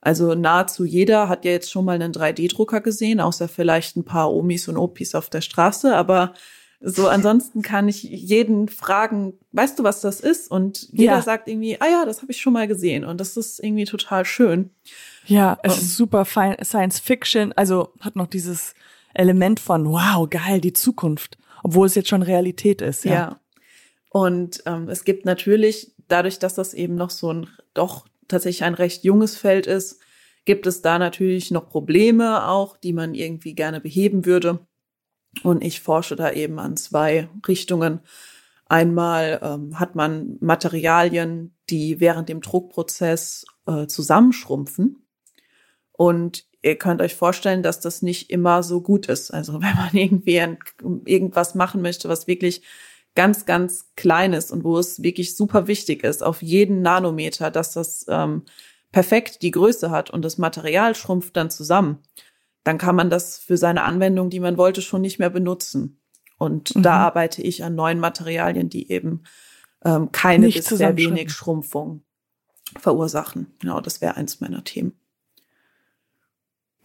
also 0.02 0.34
nahezu 0.34 0.84
jeder 0.84 1.28
hat 1.28 1.44
ja 1.44 1.52
jetzt 1.52 1.70
schon 1.70 1.84
mal 1.84 1.94
einen 1.94 2.12
3D-Drucker 2.12 2.80
gesehen, 2.80 3.20
außer 3.20 3.48
vielleicht 3.48 3.96
ein 3.96 4.04
paar 4.04 4.30
Omis 4.32 4.68
und 4.68 4.76
Opis 4.76 5.14
auf 5.14 5.30
der 5.30 5.40
Straße. 5.40 5.96
Aber 5.96 6.34
so 6.84 7.08
ansonsten 7.08 7.62
kann 7.62 7.88
ich 7.88 8.02
jeden 8.02 8.68
fragen, 8.68 9.34
weißt 9.52 9.78
du, 9.78 9.84
was 9.84 10.00
das 10.00 10.20
ist? 10.20 10.50
Und 10.50 10.88
jeder 10.92 11.12
Ja. 11.14 11.22
sagt 11.22 11.48
irgendwie, 11.48 11.80
ah 11.80 11.86
ja, 11.88 12.04
das 12.04 12.22
habe 12.22 12.32
ich 12.32 12.40
schon 12.40 12.52
mal 12.52 12.66
gesehen. 12.66 13.04
Und 13.04 13.20
das 13.20 13.36
ist 13.36 13.62
irgendwie 13.62 13.84
total 13.84 14.24
schön. 14.24 14.70
Ja, 15.26 15.58
es 15.62 15.74
Ähm. 15.74 15.78
ist 15.80 15.96
super 15.96 16.24
Science 16.24 16.98
Fiction, 16.98 17.52
also 17.52 17.92
hat 18.00 18.16
noch 18.16 18.26
dieses 18.26 18.74
Element 19.14 19.60
von, 19.60 19.86
wow, 19.86 20.28
geil, 20.28 20.60
die 20.60 20.72
Zukunft, 20.72 21.38
obwohl 21.62 21.86
es 21.86 21.94
jetzt 21.94 22.08
schon 22.08 22.22
Realität 22.22 22.82
ist. 22.82 23.04
Ja. 23.04 23.12
Ja. 23.12 23.40
Und 24.10 24.62
ähm, 24.66 24.88
es 24.88 25.04
gibt 25.04 25.24
natürlich, 25.24 25.92
dadurch, 26.08 26.38
dass 26.38 26.54
das 26.54 26.74
eben 26.74 26.96
noch 26.96 27.10
so 27.10 27.32
ein 27.32 27.48
doch 27.74 28.06
tatsächlich 28.28 28.64
ein 28.64 28.74
recht 28.74 29.04
junges 29.04 29.36
Feld 29.36 29.66
ist, 29.66 30.00
gibt 30.44 30.66
es 30.66 30.82
da 30.82 30.98
natürlich 30.98 31.50
noch 31.52 31.68
Probleme 31.68 32.48
auch, 32.48 32.76
die 32.76 32.92
man 32.92 33.14
irgendwie 33.14 33.54
gerne 33.54 33.80
beheben 33.80 34.26
würde. 34.26 34.58
Und 35.42 35.64
ich 35.64 35.80
forsche 35.80 36.16
da 36.16 36.30
eben 36.30 36.58
an 36.58 36.76
zwei 36.76 37.28
Richtungen. 37.46 38.00
Einmal 38.66 39.40
ähm, 39.42 39.78
hat 39.78 39.94
man 39.94 40.36
Materialien, 40.40 41.54
die 41.70 42.00
während 42.00 42.28
dem 42.28 42.40
Druckprozess 42.40 43.44
äh, 43.66 43.86
zusammenschrumpfen. 43.86 45.06
Und 45.92 46.46
ihr 46.62 46.76
könnt 46.76 47.00
euch 47.00 47.14
vorstellen, 47.14 47.62
dass 47.62 47.80
das 47.80 48.02
nicht 48.02 48.30
immer 48.30 48.62
so 48.62 48.80
gut 48.80 49.06
ist. 49.06 49.30
Also 49.30 49.54
wenn 49.62 49.76
man 49.76 49.90
irgendwie 49.92 50.40
ein, 50.40 50.58
irgendwas 51.04 51.54
machen 51.54 51.82
möchte, 51.82 52.08
was 52.08 52.26
wirklich 52.26 52.62
ganz, 53.14 53.44
ganz 53.44 53.90
klein 53.94 54.32
ist 54.32 54.50
und 54.50 54.64
wo 54.64 54.78
es 54.78 55.02
wirklich 55.02 55.36
super 55.36 55.66
wichtig 55.66 56.02
ist, 56.02 56.22
auf 56.22 56.42
jeden 56.42 56.80
Nanometer, 56.80 57.50
dass 57.50 57.72
das 57.72 58.06
ähm, 58.08 58.44
perfekt 58.90 59.42
die 59.42 59.50
Größe 59.50 59.90
hat 59.90 60.10
und 60.10 60.22
das 60.22 60.38
Material 60.38 60.94
schrumpft 60.94 61.36
dann 61.36 61.50
zusammen, 61.50 61.98
dann 62.64 62.78
kann 62.78 62.94
man 62.96 63.10
das 63.10 63.38
für 63.38 63.56
seine 63.56 63.82
Anwendung, 63.84 64.30
die 64.30 64.40
man 64.40 64.56
wollte, 64.56 64.82
schon 64.82 65.02
nicht 65.02 65.18
mehr 65.18 65.30
benutzen. 65.30 66.00
Und 66.38 66.72
da 66.74 66.80
Mhm. 66.98 67.04
arbeite 67.04 67.42
ich 67.42 67.62
an 67.64 67.74
neuen 67.74 68.00
Materialien, 68.00 68.68
die 68.68 68.90
eben 68.90 69.22
ähm, 69.84 70.12
keine 70.12 70.46
Nicht 70.46 70.56
bis 70.58 70.66
sehr 70.78 70.96
wenig 70.96 71.32
Schrumpfung 71.32 72.02
verursachen. 72.78 73.48
Genau, 73.60 73.80
das 73.80 74.00
wäre 74.00 74.16
eins 74.16 74.40
meiner 74.40 74.62
Themen. 74.62 74.92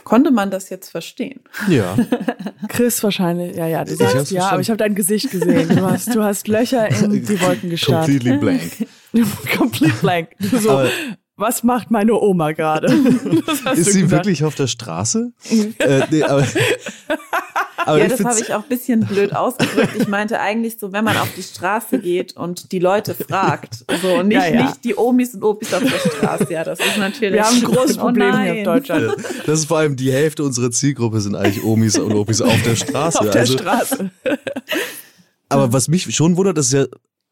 Konnte 0.03 0.31
man 0.31 0.51
das 0.51 0.69
jetzt 0.69 0.89
verstehen? 0.89 1.41
Ja. 1.67 1.95
Chris 2.69 3.03
wahrscheinlich, 3.03 3.55
ja, 3.57 3.67
ja, 3.67 3.83
du 3.83 3.91
Ich 3.91 3.97
sagst 3.97 4.31
ja, 4.31 4.49
aber 4.49 4.61
ich 4.61 4.69
habe 4.69 4.77
dein 4.77 4.95
Gesicht 4.95 5.31
gesehen. 5.31 5.69
Du 5.69 5.81
hast, 5.81 6.13
du 6.15 6.23
hast 6.23 6.47
Löcher 6.47 6.87
in 6.89 7.25
die 7.25 7.41
Wolken 7.41 7.69
gestarrt. 7.71 8.05
Completely 8.05 8.37
blank. 8.37 8.87
Complete 9.57 9.93
blank. 10.01 10.29
So, 10.39 10.69
Aber 10.71 10.89
was 11.37 11.63
macht 11.63 11.91
meine 11.91 12.19
Oma 12.19 12.51
gerade? 12.51 12.87
Ist 13.73 13.93
sie 13.93 14.01
gesagt. 14.01 14.11
wirklich 14.11 14.43
auf 14.43 14.55
der 14.55 14.67
Straße? 14.67 15.31
äh, 15.79 16.01
nee, 16.09 16.23
aber 16.23 16.45
aber 17.77 17.99
ja, 17.99 18.07
das 18.07 18.23
habe 18.23 18.39
ich 18.39 18.53
auch 18.53 18.63
ein 18.63 18.69
bisschen 18.69 19.05
blöd 19.05 19.35
ausgedrückt. 19.35 19.91
Ich 19.97 20.07
meinte 20.07 20.39
eigentlich 20.39 20.79
so, 20.79 20.91
wenn 20.91 21.05
man 21.05 21.15
auf 21.17 21.29
die 21.37 21.43
Straße 21.43 21.99
geht 21.99 22.35
und 22.35 22.71
die 22.71 22.79
Leute 22.79 23.13
fragt, 23.13 23.85
so 24.01 24.15
und 24.15 24.29
nicht, 24.29 24.37
Ja, 24.37 24.47
ja. 24.47 24.63
nicht 24.63 24.83
die 24.83 24.97
Omis 24.97 25.35
und 25.35 25.43
Opis 25.43 25.73
auf 25.73 25.83
der 25.83 25.89
Straße. 26.09 26.51
Ja, 26.51 26.63
das 26.63 26.79
ist 26.79 26.97
natürlich. 26.97 27.35
Wir 27.35 27.43
haben 27.43 27.57
ein 27.57 27.63
großes 27.63 27.97
Oh 27.99 28.01
Problem 28.01 28.31
hier 28.31 28.45
nein. 28.45 28.57
in 28.57 28.63
Deutschland. 28.63 29.15
Das 29.45 29.59
ist 29.59 29.65
vor 29.65 29.77
allem 29.77 29.95
die 29.95 30.11
Hälfte 30.11 30.43
unserer 30.43 30.71
Zielgruppe 30.71 31.21
sind 31.21 31.35
eigentlich 31.35 31.63
Omis 31.63 31.99
und 31.99 32.13
Opis 32.13 32.41
auf 32.41 32.61
der 32.63 32.75
Straße. 32.75 33.19
Auf 33.19 33.29
der 33.29 33.41
also, 33.41 33.53
Straße. 33.57 34.09
aber 35.49 35.71
was 35.71 35.87
mich 35.87 36.13
schon 36.15 36.35
wundert, 36.35 36.57
das 36.57 36.67
ist 36.67 36.73
ja 36.73 36.85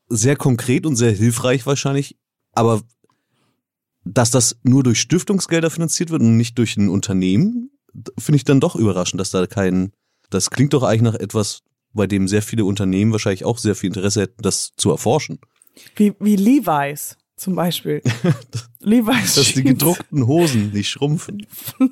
sehr 0.09 0.35
konkret 0.35 0.85
und 0.85 0.95
sehr 0.95 1.11
hilfreich 1.11 1.65
wahrscheinlich, 1.65 2.17
aber 2.53 2.81
dass 4.05 4.31
das 4.31 4.57
nur 4.63 4.83
durch 4.83 4.99
Stiftungsgelder 4.99 5.69
finanziert 5.69 6.11
wird 6.11 6.21
und 6.21 6.37
nicht 6.37 6.57
durch 6.57 6.77
ein 6.77 6.89
Unternehmen, 6.89 7.71
finde 8.17 8.37
ich 8.37 8.43
dann 8.43 8.59
doch 8.59 8.75
überraschend, 8.75 9.19
dass 9.19 9.31
da 9.31 9.47
kein, 9.47 9.91
das 10.29 10.49
klingt 10.49 10.73
doch 10.73 10.83
eigentlich 10.83 11.01
nach 11.01 11.19
etwas, 11.19 11.61
bei 11.93 12.07
dem 12.07 12.27
sehr 12.27 12.41
viele 12.41 12.65
Unternehmen 12.65 13.11
wahrscheinlich 13.11 13.45
auch 13.45 13.57
sehr 13.57 13.75
viel 13.75 13.87
Interesse 13.87 14.21
hätten, 14.21 14.41
das 14.41 14.73
zu 14.77 14.91
erforschen. 14.91 15.39
Wie, 15.95 16.13
wie 16.19 16.35
Levi's 16.35 17.17
zum 17.35 17.55
Beispiel. 17.55 18.01
Levi's 18.79 19.35
Dass 19.35 19.53
die 19.53 19.63
gedruckten 19.63 20.27
Hosen 20.27 20.71
nicht 20.71 20.89
schrumpfen. 20.89 21.45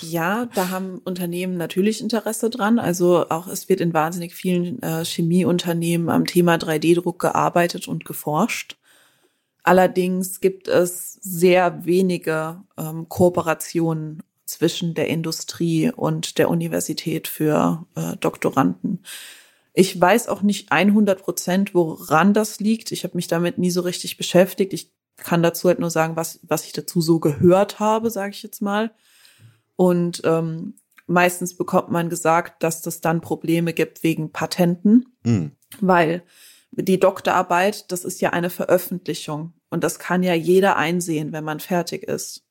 Ja, 0.00 0.46
da 0.54 0.70
haben 0.70 0.98
Unternehmen 1.04 1.56
natürlich 1.56 2.00
Interesse 2.00 2.50
dran. 2.50 2.78
Also 2.78 3.28
auch 3.28 3.46
es 3.46 3.68
wird 3.68 3.80
in 3.80 3.92
wahnsinnig 3.92 4.34
vielen 4.34 4.82
äh, 4.82 5.04
Chemieunternehmen 5.04 6.08
am 6.08 6.24
Thema 6.24 6.56
3D-Druck 6.56 7.20
gearbeitet 7.20 7.88
und 7.88 8.04
geforscht. 8.04 8.77
Allerdings 9.68 10.40
gibt 10.40 10.66
es 10.66 11.18
sehr 11.20 11.84
wenige 11.84 12.64
ähm, 12.78 13.06
Kooperationen 13.10 14.22
zwischen 14.46 14.94
der 14.94 15.08
Industrie 15.08 15.92
und 15.94 16.38
der 16.38 16.48
Universität 16.48 17.28
für 17.28 17.84
äh, 17.94 18.16
Doktoranden. 18.16 19.04
Ich 19.74 20.00
weiß 20.00 20.28
auch 20.28 20.40
nicht 20.40 20.72
100 20.72 21.20
Prozent, 21.20 21.74
woran 21.74 22.32
das 22.32 22.60
liegt. 22.60 22.92
Ich 22.92 23.04
habe 23.04 23.18
mich 23.18 23.26
damit 23.26 23.58
nie 23.58 23.68
so 23.70 23.82
richtig 23.82 24.16
beschäftigt. 24.16 24.72
Ich 24.72 24.90
kann 25.18 25.42
dazu 25.42 25.68
halt 25.68 25.80
nur 25.80 25.90
sagen, 25.90 26.16
was, 26.16 26.40
was 26.48 26.64
ich 26.64 26.72
dazu 26.72 27.02
so 27.02 27.20
gehört 27.20 27.78
habe, 27.78 28.08
sage 28.08 28.30
ich 28.30 28.42
jetzt 28.42 28.62
mal. 28.62 28.90
Und 29.76 30.22
ähm, 30.24 30.76
meistens 31.06 31.54
bekommt 31.54 31.90
man 31.90 32.08
gesagt, 32.08 32.62
dass 32.62 32.80
das 32.80 33.02
dann 33.02 33.20
Probleme 33.20 33.74
gibt 33.74 34.02
wegen 34.02 34.32
Patenten, 34.32 35.12
Hm. 35.24 35.52
weil 35.82 36.22
die 36.70 36.98
Doktorarbeit, 36.98 37.92
das 37.92 38.06
ist 38.06 38.22
ja 38.22 38.30
eine 38.30 38.48
Veröffentlichung 38.48 39.52
und 39.70 39.84
das 39.84 39.98
kann 39.98 40.22
ja 40.22 40.34
jeder 40.34 40.76
einsehen, 40.76 41.32
wenn 41.32 41.44
man 41.44 41.60
fertig 41.60 42.02
ist. 42.04 42.44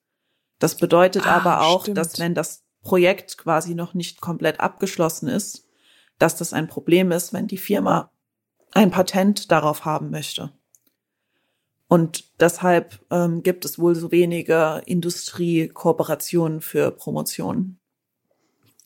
Das 0.59 0.75
bedeutet 0.77 1.25
Ah, 1.27 1.35
aber 1.37 1.61
auch, 1.61 1.81
stimmt. 1.83 1.97
dass 1.97 2.19
wenn 2.19 2.33
das 2.33 2.63
Projekt 2.81 3.37
quasi 3.37 3.75
noch 3.75 3.93
nicht 3.93 4.21
komplett 4.21 4.59
abgeschlossen 4.59 5.27
ist, 5.27 5.67
dass 6.19 6.35
das 6.35 6.53
ein 6.53 6.67
Problem 6.67 7.11
ist, 7.11 7.33
wenn 7.33 7.47
die 7.47 7.57
Firma 7.57 8.11
ein 8.71 8.91
Patent 8.91 9.51
darauf 9.51 9.85
haben 9.85 10.09
möchte. 10.09 10.51
Und 11.87 12.39
deshalb 12.39 12.99
ähm, 13.11 13.43
gibt 13.43 13.63
es 13.65 13.79
wohl 13.79 13.95
so 13.95 14.11
wenige 14.11 14.81
Industriekooperationen 14.85 16.61
für 16.61 16.91
Promotionen. 16.91 17.79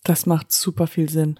Das 0.03 0.25
macht 0.25 0.51
super 0.51 0.88
viel 0.88 1.09
Sinn. 1.09 1.39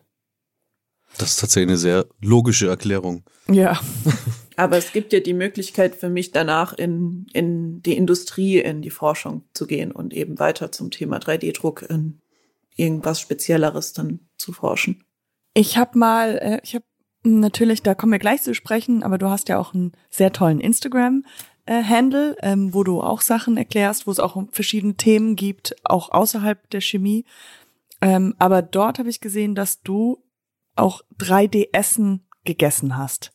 Das 1.18 1.32
ist 1.32 1.40
tatsächlich 1.40 1.70
eine 1.70 1.78
sehr 1.78 2.06
logische 2.20 2.68
Erklärung. 2.68 3.24
Ja. 3.50 3.80
Aber 4.58 4.78
es 4.78 4.92
gibt 4.92 5.14
ja 5.14 5.20
die 5.20 5.34
Möglichkeit 5.34 5.96
für 5.96 6.10
mich 6.10 6.32
danach 6.32 6.74
in, 6.74 7.28
in 7.34 7.82
die 7.82 7.96
Industrie, 7.96 8.60
in 8.60 8.82
die 8.82 8.90
Forschung 8.90 9.44
zu 9.54 9.66
gehen 9.66 9.92
und 9.92 10.14
eben 10.14 10.40
weiter 10.40 10.72
zum 10.72 10.92
Thema 10.92 11.18
3D-Druck 11.18 11.84
in 11.90 12.20
irgendwas 12.76 13.20
Spezielleres 13.20 13.94
dann 13.94 14.20
zu 14.38 14.54
forschen. 14.54 15.04
Ich 15.54 15.78
habe 15.78 15.98
mal, 15.98 16.38
äh, 16.38 16.60
ich 16.64 16.76
habe 16.76 16.86
natürlich, 17.24 17.82
da 17.82 17.96
kommen 17.96 18.12
wir 18.12 18.20
gleich 18.20 18.42
zu 18.42 18.54
sprechen, 18.54 19.04
aber 19.04 19.18
du 19.18 19.30
hast 19.30 19.50
ja 19.50 19.58
auch 19.58 19.74
einen 19.74 19.92
sehr 20.10 20.32
tollen 20.32 20.60
Instagram-Handle, 20.60 22.38
ähm, 22.42 22.74
wo 22.74 22.84
du 22.84 23.02
auch 23.02 23.22
Sachen 23.22 23.58
erklärst, 23.58 24.08
wo 24.08 24.12
es 24.12 24.20
auch 24.20 24.42
verschiedene 24.52 24.96
Themen 24.96 25.36
gibt, 25.36 25.76
auch 25.84 26.12
außerhalb 26.12 26.70
der 26.70 26.82
Chemie. 26.82 27.26
Ähm, 28.02 28.36
aber 28.40 28.62
dort 28.62 29.00
habe 29.00 29.10
ich 29.10 29.22
gesehen, 29.22 29.56
dass 29.56 29.82
du 29.82 30.24
auch 30.76 31.02
3D-Essen 31.20 32.28
gegessen 32.44 32.98
hast. 32.98 33.32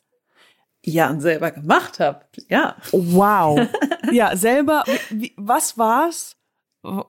Ja, 0.88 1.10
und 1.10 1.20
selber 1.20 1.50
gemacht 1.50 1.98
habe. 1.98 2.20
Ja. 2.48 2.76
Wow. 2.92 3.60
ja, 4.12 4.36
selber, 4.36 4.84
wie, 5.10 5.34
was 5.36 5.76
war's? 5.76 6.36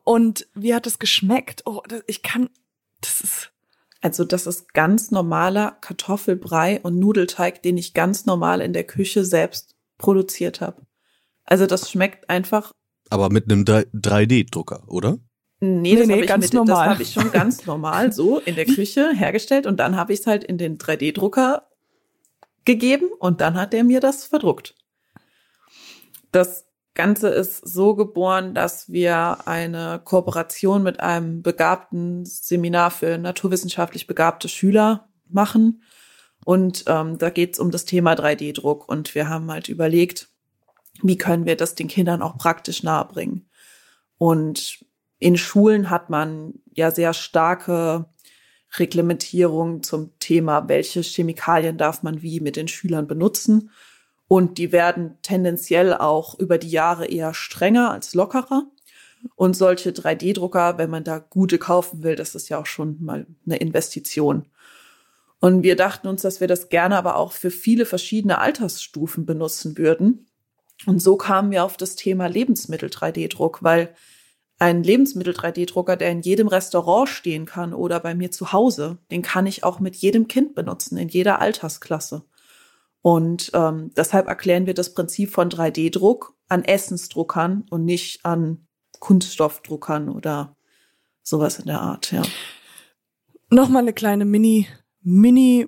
Und 0.03 0.47
wie 0.55 0.73
hat 0.73 0.87
es 0.87 0.97
geschmeckt? 0.97 1.61
Oh, 1.65 1.81
das, 1.87 2.01
ich 2.07 2.23
kann, 2.23 2.49
das 3.01 3.21
ist, 3.21 3.51
Also 4.01 4.23
das 4.25 4.47
ist 4.47 4.73
ganz 4.73 5.11
normaler 5.11 5.77
Kartoffelbrei 5.81 6.79
und 6.81 6.97
Nudelteig, 6.97 7.61
den 7.61 7.77
ich 7.77 7.93
ganz 7.93 8.25
normal 8.25 8.61
in 8.61 8.73
der 8.73 8.83
Küche 8.83 9.23
selbst 9.23 9.75
produziert 9.99 10.59
habe. 10.59 10.81
Also 11.43 11.67
das 11.67 11.91
schmeckt 11.91 12.29
einfach 12.31 12.71
Aber 13.11 13.29
mit 13.29 13.45
einem 13.51 13.63
3- 13.63 13.85
3D-Drucker, 13.93 14.85
oder? 14.87 15.19
Nee, 15.59 15.95
das 15.95 16.07
Nee, 16.07 16.07
nee, 16.07 16.13
habe 16.13 16.21
ich, 16.23 16.27
ganz 16.27 16.45
mit- 16.45 16.53
normal. 16.55 16.87
das 16.89 16.93
hab 16.95 16.99
ich 17.01 17.13
schon 17.13 17.31
ganz 17.31 17.65
normal 17.67 18.11
so 18.11 18.39
in 18.39 18.55
der 18.55 18.65
Küche 18.75 19.11
hergestellt 19.13 19.67
und 19.67 19.77
dann 19.79 19.95
habe 19.95 20.13
ich 20.13 20.21
es 20.21 20.27
halt 20.27 20.43
in 20.43 20.57
den 20.57 20.79
3D-Drucker 20.79 21.66
gegeben 22.67 23.09
und 23.17 23.41
dann 23.41 23.55
hat 23.55 23.73
der 23.73 23.83
mir 23.83 23.99
das 23.99 24.25
verdruckt. 24.25 24.75
Das 26.31 26.67
Ganze 26.93 27.29
ist 27.29 27.67
so 27.67 27.95
geboren, 27.95 28.53
dass 28.53 28.91
wir 28.91 29.47
eine 29.47 30.01
Kooperation 30.03 30.83
mit 30.83 30.99
einem 30.99 31.41
begabten 31.41 32.25
Seminar 32.25 32.91
für 32.91 33.17
naturwissenschaftlich 33.17 34.05
begabte 34.05 34.49
Schüler 34.49 35.07
machen. 35.27 35.83
Und 36.43 36.83
ähm, 36.87 37.17
da 37.17 37.29
geht 37.29 37.53
es 37.53 37.59
um 37.59 37.71
das 37.71 37.85
Thema 37.85 38.13
3D-Druck. 38.13 38.89
Und 38.89 39.15
wir 39.15 39.29
haben 39.29 39.49
halt 39.51 39.69
überlegt, 39.69 40.29
wie 41.03 41.17
können 41.17 41.45
wir 41.45 41.55
das 41.55 41.75
den 41.75 41.87
Kindern 41.87 42.21
auch 42.21 42.37
praktisch 42.37 42.83
nahebringen. 42.83 43.47
Und 44.17 44.83
in 45.19 45.37
Schulen 45.37 45.89
hat 45.89 46.09
man 46.09 46.55
ja 46.73 46.91
sehr 46.91 47.13
starke 47.13 48.05
Reglementierungen 48.79 49.83
zum 49.83 50.11
Thema, 50.19 50.67
welche 50.67 51.01
Chemikalien 51.01 51.77
darf 51.77 52.03
man 52.03 52.21
wie 52.21 52.39
mit 52.39 52.55
den 52.55 52.67
Schülern 52.67 53.07
benutzen. 53.07 53.71
Und 54.27 54.57
die 54.57 54.71
werden 54.71 55.17
tendenziell 55.21 55.93
auch 55.93 56.37
über 56.39 56.57
die 56.57 56.69
Jahre 56.69 57.05
eher 57.05 57.33
strenger 57.33 57.91
als 57.91 58.13
lockerer. 58.13 58.65
Und 59.35 59.55
solche 59.55 59.91
3D-Drucker, 59.91 60.77
wenn 60.77 60.89
man 60.89 61.03
da 61.03 61.19
gute 61.19 61.57
kaufen 61.57 62.03
will, 62.03 62.15
das 62.15 62.35
ist 62.35 62.49
ja 62.49 62.59
auch 62.59 62.65
schon 62.65 62.97
mal 63.03 63.25
eine 63.45 63.57
Investition. 63.57 64.45
Und 65.39 65.63
wir 65.63 65.75
dachten 65.75 66.07
uns, 66.07 66.21
dass 66.23 66.39
wir 66.39 66.47
das 66.47 66.69
gerne 66.69 66.97
aber 66.97 67.15
auch 67.15 67.31
für 67.31 67.51
viele 67.51 67.85
verschiedene 67.85 68.39
Altersstufen 68.39 69.25
benutzen 69.25 69.77
würden. 69.77 70.27
Und 70.85 71.01
so 71.01 71.15
kamen 71.15 71.51
wir 71.51 71.63
auf 71.63 71.77
das 71.77 71.95
Thema 71.95 72.27
Lebensmittel-3D-Druck, 72.27 73.63
weil 73.63 73.93
ein 74.59 74.83
Lebensmittel-3D-Drucker, 74.83 75.95
der 75.97 76.11
in 76.11 76.21
jedem 76.21 76.47
Restaurant 76.47 77.09
stehen 77.09 77.45
kann 77.45 77.73
oder 77.73 77.99
bei 77.99 78.15
mir 78.15 78.31
zu 78.31 78.51
Hause, 78.53 78.97
den 79.11 79.21
kann 79.21 79.45
ich 79.45 79.63
auch 79.63 79.79
mit 79.79 79.95
jedem 79.95 80.27
Kind 80.27 80.55
benutzen, 80.55 80.97
in 80.97 81.09
jeder 81.09 81.39
Altersklasse. 81.39 82.23
Und 83.01 83.51
ähm, 83.53 83.91
deshalb 83.95 84.27
erklären 84.27 84.65
wir 84.65 84.73
das 84.73 84.93
Prinzip 84.93 85.31
von 85.31 85.49
3D-Druck 85.49 86.33
an 86.49 86.63
Essensdruckern 86.63 87.65
und 87.69 87.85
nicht 87.85 88.25
an 88.25 88.67
Kunststoffdruckern 88.99 90.09
oder 90.09 90.55
sowas 91.21 91.59
in 91.59 91.65
der 91.67 91.81
Art, 91.81 92.11
ja. 92.11 92.23
Nochmal 93.49 93.83
eine 93.83 93.93
kleine 93.93 94.25
Mini, 94.25 94.67
Mini, 95.01 95.67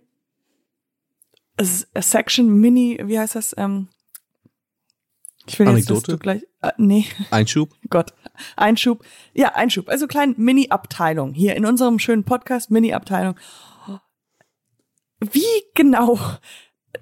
S- 1.58 1.88
äh, 1.94 2.02
Section, 2.02 2.48
Mini, 2.60 3.00
wie 3.04 3.20
heißt 3.20 3.36
das? 3.36 3.54
Ähm, 3.58 3.88
ich 5.46 5.58
will 5.60 5.68
jetzt, 5.68 5.90
dass 5.90 5.98
Anekdote? 5.98 6.12
du 6.14 6.18
gleich, 6.18 6.48
äh, 6.62 6.72
nee, 6.78 7.06
Einschub. 7.32 7.70
Gott, 7.90 8.14
Einschub. 8.56 9.04
Ja, 9.34 9.56
Einschub. 9.56 9.90
Also 9.90 10.08
kleine 10.08 10.34
Mini-Abteilung 10.38 11.34
hier 11.34 11.56
in 11.56 11.66
unserem 11.66 12.00
schönen 12.00 12.24
Podcast, 12.24 12.72
Mini-Abteilung. 12.72 13.36
Wie 15.20 15.44
genau 15.76 16.18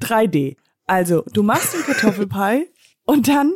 3D? 0.02 0.58
Also, 0.86 1.24
du 1.34 1.44
machst 1.44 1.74
den 1.74 1.84
Kartoffelpie 1.84 2.68
und 3.06 3.28
dann 3.28 3.54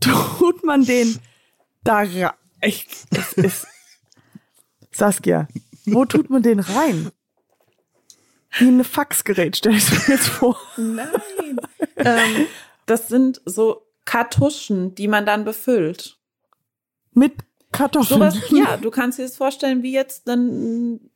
tut 0.00 0.64
man 0.64 0.84
den 0.84 1.18
da 1.82 1.98
rein. 1.98 2.30
Ich, 2.60 2.86
es 3.10 3.32
ist, 3.32 3.66
Saskia, 4.90 5.48
wo 5.86 6.04
tut 6.04 6.30
man 6.30 6.42
den 6.42 6.60
rein? 6.60 7.10
Wie 8.58 8.68
ein 8.68 8.84
Faxgerät, 8.84 9.56
stell 9.56 9.74
ich 9.74 9.90
mir 9.90 10.14
jetzt 10.14 10.28
vor. 10.28 10.58
Nein. 10.76 11.08
ähm, 11.96 12.46
das 12.86 13.08
sind 13.08 13.40
so 13.44 13.86
Kartuschen, 14.04 14.94
die 14.94 15.08
man 15.08 15.26
dann 15.26 15.44
befüllt. 15.44 16.18
Mit 17.16 17.32
Kartoffeln. 17.72 18.20
Sowas, 18.20 18.50
ja, 18.50 18.76
du 18.80 18.90
kannst 18.90 19.18
dir 19.18 19.22
das 19.22 19.36
vorstellen 19.36 19.82
wie 19.82 19.92
jetzt 19.92 20.28
einen, 20.28 21.10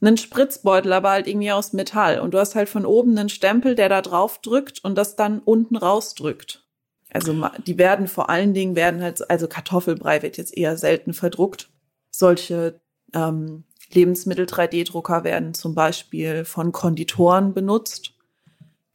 einen 0.00 0.16
Spritzbeutel, 0.16 0.92
aber 0.92 1.10
halt 1.10 1.26
irgendwie 1.26 1.50
aus 1.50 1.72
Metall. 1.72 2.20
Und 2.20 2.32
du 2.32 2.38
hast 2.38 2.54
halt 2.54 2.68
von 2.68 2.86
oben 2.86 3.18
einen 3.18 3.28
Stempel, 3.28 3.74
der 3.74 3.88
da 3.88 4.00
drauf 4.00 4.40
drückt 4.40 4.82
und 4.84 4.94
das 4.96 5.16
dann 5.16 5.40
unten 5.40 5.76
rausdrückt. 5.76 6.64
Also 7.10 7.34
die 7.66 7.78
werden 7.78 8.06
vor 8.06 8.30
allen 8.30 8.54
Dingen 8.54 8.76
werden 8.76 9.02
halt, 9.02 9.28
also 9.28 9.48
Kartoffelbrei 9.48 10.22
wird 10.22 10.36
jetzt 10.36 10.56
eher 10.56 10.76
selten 10.76 11.14
verdruckt. 11.14 11.68
Solche 12.10 12.80
ähm, 13.12 13.64
Lebensmittel-3D-Drucker 13.92 15.24
werden 15.24 15.54
zum 15.54 15.74
Beispiel 15.74 16.44
von 16.44 16.70
Konditoren 16.70 17.54
benutzt, 17.54 18.12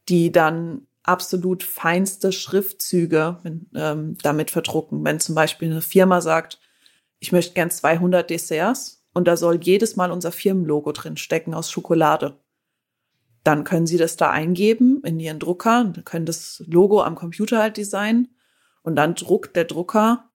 die 0.08 0.32
dann 0.32 0.86
absolut 1.04 1.62
feinste 1.62 2.32
Schriftzüge 2.32 3.38
wenn, 3.42 3.66
ähm, 3.74 4.18
damit 4.22 4.50
verdrucken. 4.50 5.04
Wenn 5.04 5.20
zum 5.20 5.34
Beispiel 5.34 5.70
eine 5.70 5.82
Firma 5.82 6.20
sagt, 6.20 6.58
ich 7.20 7.30
möchte 7.30 7.54
gern 7.54 7.70
200 7.70 8.28
Desserts 8.28 9.06
und 9.12 9.28
da 9.28 9.36
soll 9.36 9.60
jedes 9.62 9.96
Mal 9.96 10.10
unser 10.10 10.32
Firmenlogo 10.32 10.92
drin 10.92 11.16
stecken 11.16 11.54
aus 11.54 11.70
Schokolade. 11.70 12.38
Dann 13.44 13.64
können 13.64 13.86
Sie 13.86 13.98
das 13.98 14.16
da 14.16 14.30
eingeben 14.30 15.02
in 15.04 15.20
Ihren 15.20 15.38
Drucker, 15.38 15.92
können 16.04 16.26
das 16.26 16.62
Logo 16.66 17.02
am 17.02 17.14
Computer 17.14 17.60
halt 17.60 17.76
designen 17.76 18.28
und 18.82 18.96
dann 18.96 19.14
druckt 19.14 19.54
der 19.54 19.64
Drucker 19.64 20.30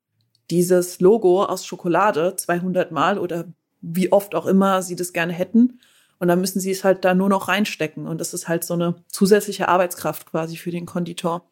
dieses 0.52 1.00
Logo 1.00 1.44
aus 1.44 1.66
Schokolade 1.66 2.36
200 2.36 2.92
Mal 2.92 3.18
oder 3.18 3.46
wie 3.82 4.12
oft 4.12 4.36
auch 4.36 4.46
immer 4.46 4.82
Sie 4.82 4.96
das 4.96 5.14
gerne 5.14 5.34
hätten. 5.34 5.80
Und 6.20 6.28
dann 6.28 6.42
müssen 6.42 6.60
Sie 6.60 6.72
es 6.72 6.84
halt 6.84 7.06
da 7.06 7.14
nur 7.14 7.30
noch 7.30 7.48
reinstecken. 7.48 8.08
Und 8.08 8.20
das 8.20 8.34
ist 8.34 8.48
halt 8.48 8.64
so 8.64 8.74
eine 8.74 8.96
zusätzliche 9.08 9.70
Arbeitskraft 9.70 10.26
quasi 10.30 10.58
für 10.58 10.72
den 10.72 10.86
Konditor. 10.86 11.50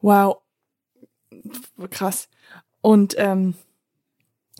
Wow. 0.00 0.38
Krass. 1.90 2.28
Und 2.80 3.14
ähm, 3.18 3.54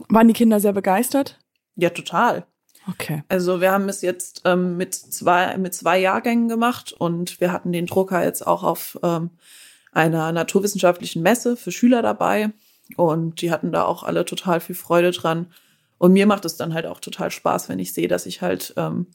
waren 0.08 0.28
die 0.28 0.34
Kinder 0.34 0.60
sehr 0.60 0.72
begeistert? 0.72 1.38
Ja, 1.76 1.90
total. 1.90 2.46
Okay. 2.88 3.22
Also 3.28 3.60
wir 3.60 3.70
haben 3.70 3.88
es 3.88 4.00
jetzt 4.00 4.42
ähm, 4.44 4.76
mit 4.76 4.94
zwei 4.94 5.56
mit 5.58 5.74
zwei 5.74 5.98
Jahrgängen 5.98 6.48
gemacht 6.48 6.92
und 6.92 7.40
wir 7.40 7.52
hatten 7.52 7.72
den 7.72 7.86
Drucker 7.86 8.24
jetzt 8.24 8.46
auch 8.46 8.62
auf 8.62 8.98
ähm, 9.02 9.30
einer 9.92 10.32
naturwissenschaftlichen 10.32 11.22
Messe 11.22 11.56
für 11.56 11.72
Schüler 11.72 12.00
dabei 12.00 12.50
und 12.96 13.42
die 13.42 13.50
hatten 13.50 13.72
da 13.72 13.84
auch 13.84 14.04
alle 14.04 14.24
total 14.24 14.60
viel 14.60 14.74
Freude 14.74 15.10
dran. 15.10 15.52
Und 15.98 16.12
mir 16.12 16.26
macht 16.26 16.44
es 16.44 16.56
dann 16.56 16.74
halt 16.74 16.86
auch 16.86 17.00
total 17.00 17.30
Spaß, 17.30 17.68
wenn 17.68 17.78
ich 17.78 17.92
sehe, 17.92 18.08
dass 18.08 18.26
ich 18.26 18.40
halt 18.40 18.72
ähm, 18.76 19.08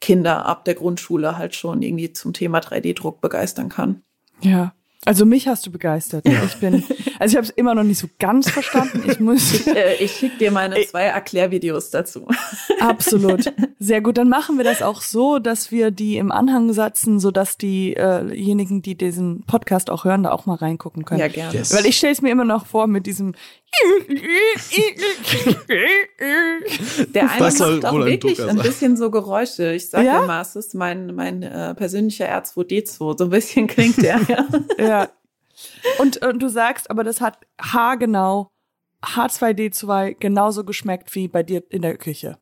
Kinder 0.00 0.46
ab 0.46 0.64
der 0.64 0.74
Grundschule 0.74 1.36
halt 1.36 1.54
schon 1.54 1.82
irgendwie 1.82 2.12
zum 2.12 2.32
Thema 2.32 2.60
3D-Druck 2.60 3.20
begeistern 3.20 3.68
kann. 3.68 4.02
Ja. 4.40 4.74
Also 5.04 5.26
mich 5.26 5.48
hast 5.48 5.66
du 5.66 5.72
begeistert. 5.72 6.26
Ich 6.26 6.56
bin, 6.56 6.84
also 7.18 7.32
ich 7.32 7.36
habe 7.36 7.46
es 7.46 7.50
immer 7.50 7.74
noch 7.74 7.82
nicht 7.82 7.98
so 7.98 8.08
ganz 8.18 8.50
verstanden. 8.50 9.02
Ich 9.08 9.20
muss 9.20 9.66
Äh, 9.68 9.94
ich 10.02 10.12
schicke 10.12 10.38
dir 10.38 10.50
meine 10.50 10.80
zwei 10.86 11.04
Erklärvideos 11.04 11.90
dazu. 11.90 12.26
absolut 12.80 13.52
sehr 13.78 14.00
gut. 14.00 14.18
Dann 14.18 14.28
machen 14.28 14.56
wir 14.56 14.64
das 14.64 14.82
auch 14.82 15.02
so, 15.02 15.38
dass 15.38 15.70
wir 15.70 15.90
die 15.90 16.16
im 16.16 16.32
Anhang 16.32 16.72
setzen, 16.72 17.20
so 17.20 17.30
dass 17.30 17.56
diejenigen, 17.56 18.82
die 18.82 18.94
diesen 18.96 19.42
Podcast 19.46 19.90
auch 19.90 20.04
hören, 20.04 20.22
da 20.22 20.32
auch 20.32 20.46
mal 20.46 20.54
reingucken 20.54 21.04
können. 21.04 21.20
Ja, 21.20 21.28
gerne. 21.28 21.54
Yes. 21.54 21.74
Weil 21.74 21.86
ich 21.86 21.96
stelle 21.96 22.12
es 22.12 22.22
mir 22.22 22.30
immer 22.30 22.44
noch 22.44 22.66
vor 22.66 22.86
mit 22.86 23.06
diesem. 23.06 23.34
Der 27.14 27.30
eine 27.30 27.40
Was 27.40 27.58
macht 27.58 27.84
auch 27.84 28.04
wirklich 28.04 28.42
ein 28.42 28.56
bisschen 28.56 28.96
so 28.96 29.10
Geräusche. 29.10 29.72
Ich 29.72 29.90
sage 29.90 30.06
Ja? 30.06 30.24
immer, 30.24 30.40
es 30.40 30.56
ist 30.56 30.74
mein, 30.74 31.14
mein 31.14 31.42
äh, 31.42 31.74
persönlicher 31.74 32.26
R2D2. 32.26 33.18
So 33.18 33.24
ein 33.24 33.30
bisschen 33.30 33.66
klingt 33.66 34.00
der. 34.02 34.20
ja. 34.28 34.46
Ja. 34.78 35.08
Und, 35.98 36.24
und 36.24 36.40
du 36.40 36.48
sagst, 36.48 36.90
aber 36.90 37.04
das 37.04 37.20
hat 37.20 37.38
haargenau 37.60 38.50
H2D2 39.02 40.14
genauso 40.18 40.64
geschmeckt 40.64 41.14
wie 41.14 41.28
bei 41.28 41.42
dir 41.42 41.62
in 41.70 41.82
der 41.82 41.96
Küche. 41.96 42.38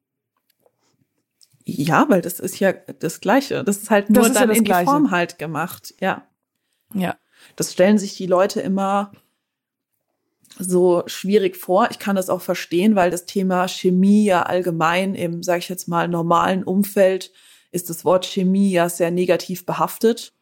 ja, 1.65 2.09
weil 2.09 2.23
das 2.23 2.41
ist 2.41 2.59
ja 2.61 2.73
das 2.73 3.21
Gleiche. 3.21 3.65
Das 3.65 3.79
ist 3.79 3.91
halt 3.91 4.09
nur 4.09 4.23
ist 4.23 4.35
ja 4.35 4.41
dann 4.41 4.49
das 4.49 4.59
in 4.59 4.65
die 4.65 4.71
Gleiche. 4.71 4.91
Form 4.91 5.11
halt 5.11 5.39
gemacht. 5.39 5.95
Ja. 6.01 6.27
Ja. 6.95 7.17
Das 7.57 7.73
stellen 7.73 7.99
sich 7.99 8.17
die 8.17 8.27
Leute 8.27 8.61
immer 8.61 9.13
so 10.59 11.03
schwierig 11.07 11.57
vor. 11.57 11.89
Ich 11.91 11.99
kann 11.99 12.17
das 12.17 12.31
auch 12.31 12.41
verstehen, 12.41 12.97
weil 12.97 13.11
das 13.11 13.27
Thema 13.27 13.69
Chemie 13.69 14.25
ja 14.25 14.43
allgemein 14.45 15.15
im, 15.15 15.43
sage 15.43 15.59
ich 15.59 15.69
jetzt 15.69 15.89
mal, 15.89 16.09
normalen 16.09 16.65
Umfeld 16.65 17.33
ist 17.73 17.91
das 17.91 18.05
Wort 18.05 18.25
Chemie 18.25 18.71
ja 18.71 18.89
sehr 18.89 19.11
negativ 19.11 19.67
behaftet. 19.67 20.33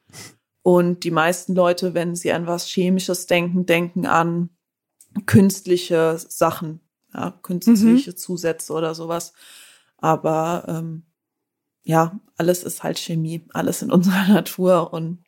Und 0.65 1.05
die 1.05 1.11
meisten 1.11 1.55
Leute, 1.55 1.93
wenn 1.93 2.17
sie 2.17 2.33
an 2.33 2.47
was 2.47 2.67
Chemisches 2.67 3.27
denken, 3.27 3.67
denken 3.67 4.07
an 4.07 4.49
künstliche 5.27 6.17
Sachen, 6.17 6.81
ja, 7.13 7.39
künstliche 7.43 8.15
Zusätze 8.15 8.73
oder 8.73 8.95
sowas. 8.95 9.35
Aber 9.99 10.65
ähm, 10.67 11.03
ja, 11.83 12.19
alles 12.39 12.65
ist 12.65 12.83
halt 12.83 12.99
Chemie, 12.99 13.47
alles 13.53 13.83
in 13.83 13.93
unserer 13.93 14.27
Natur 14.27 14.95
und 14.95 15.23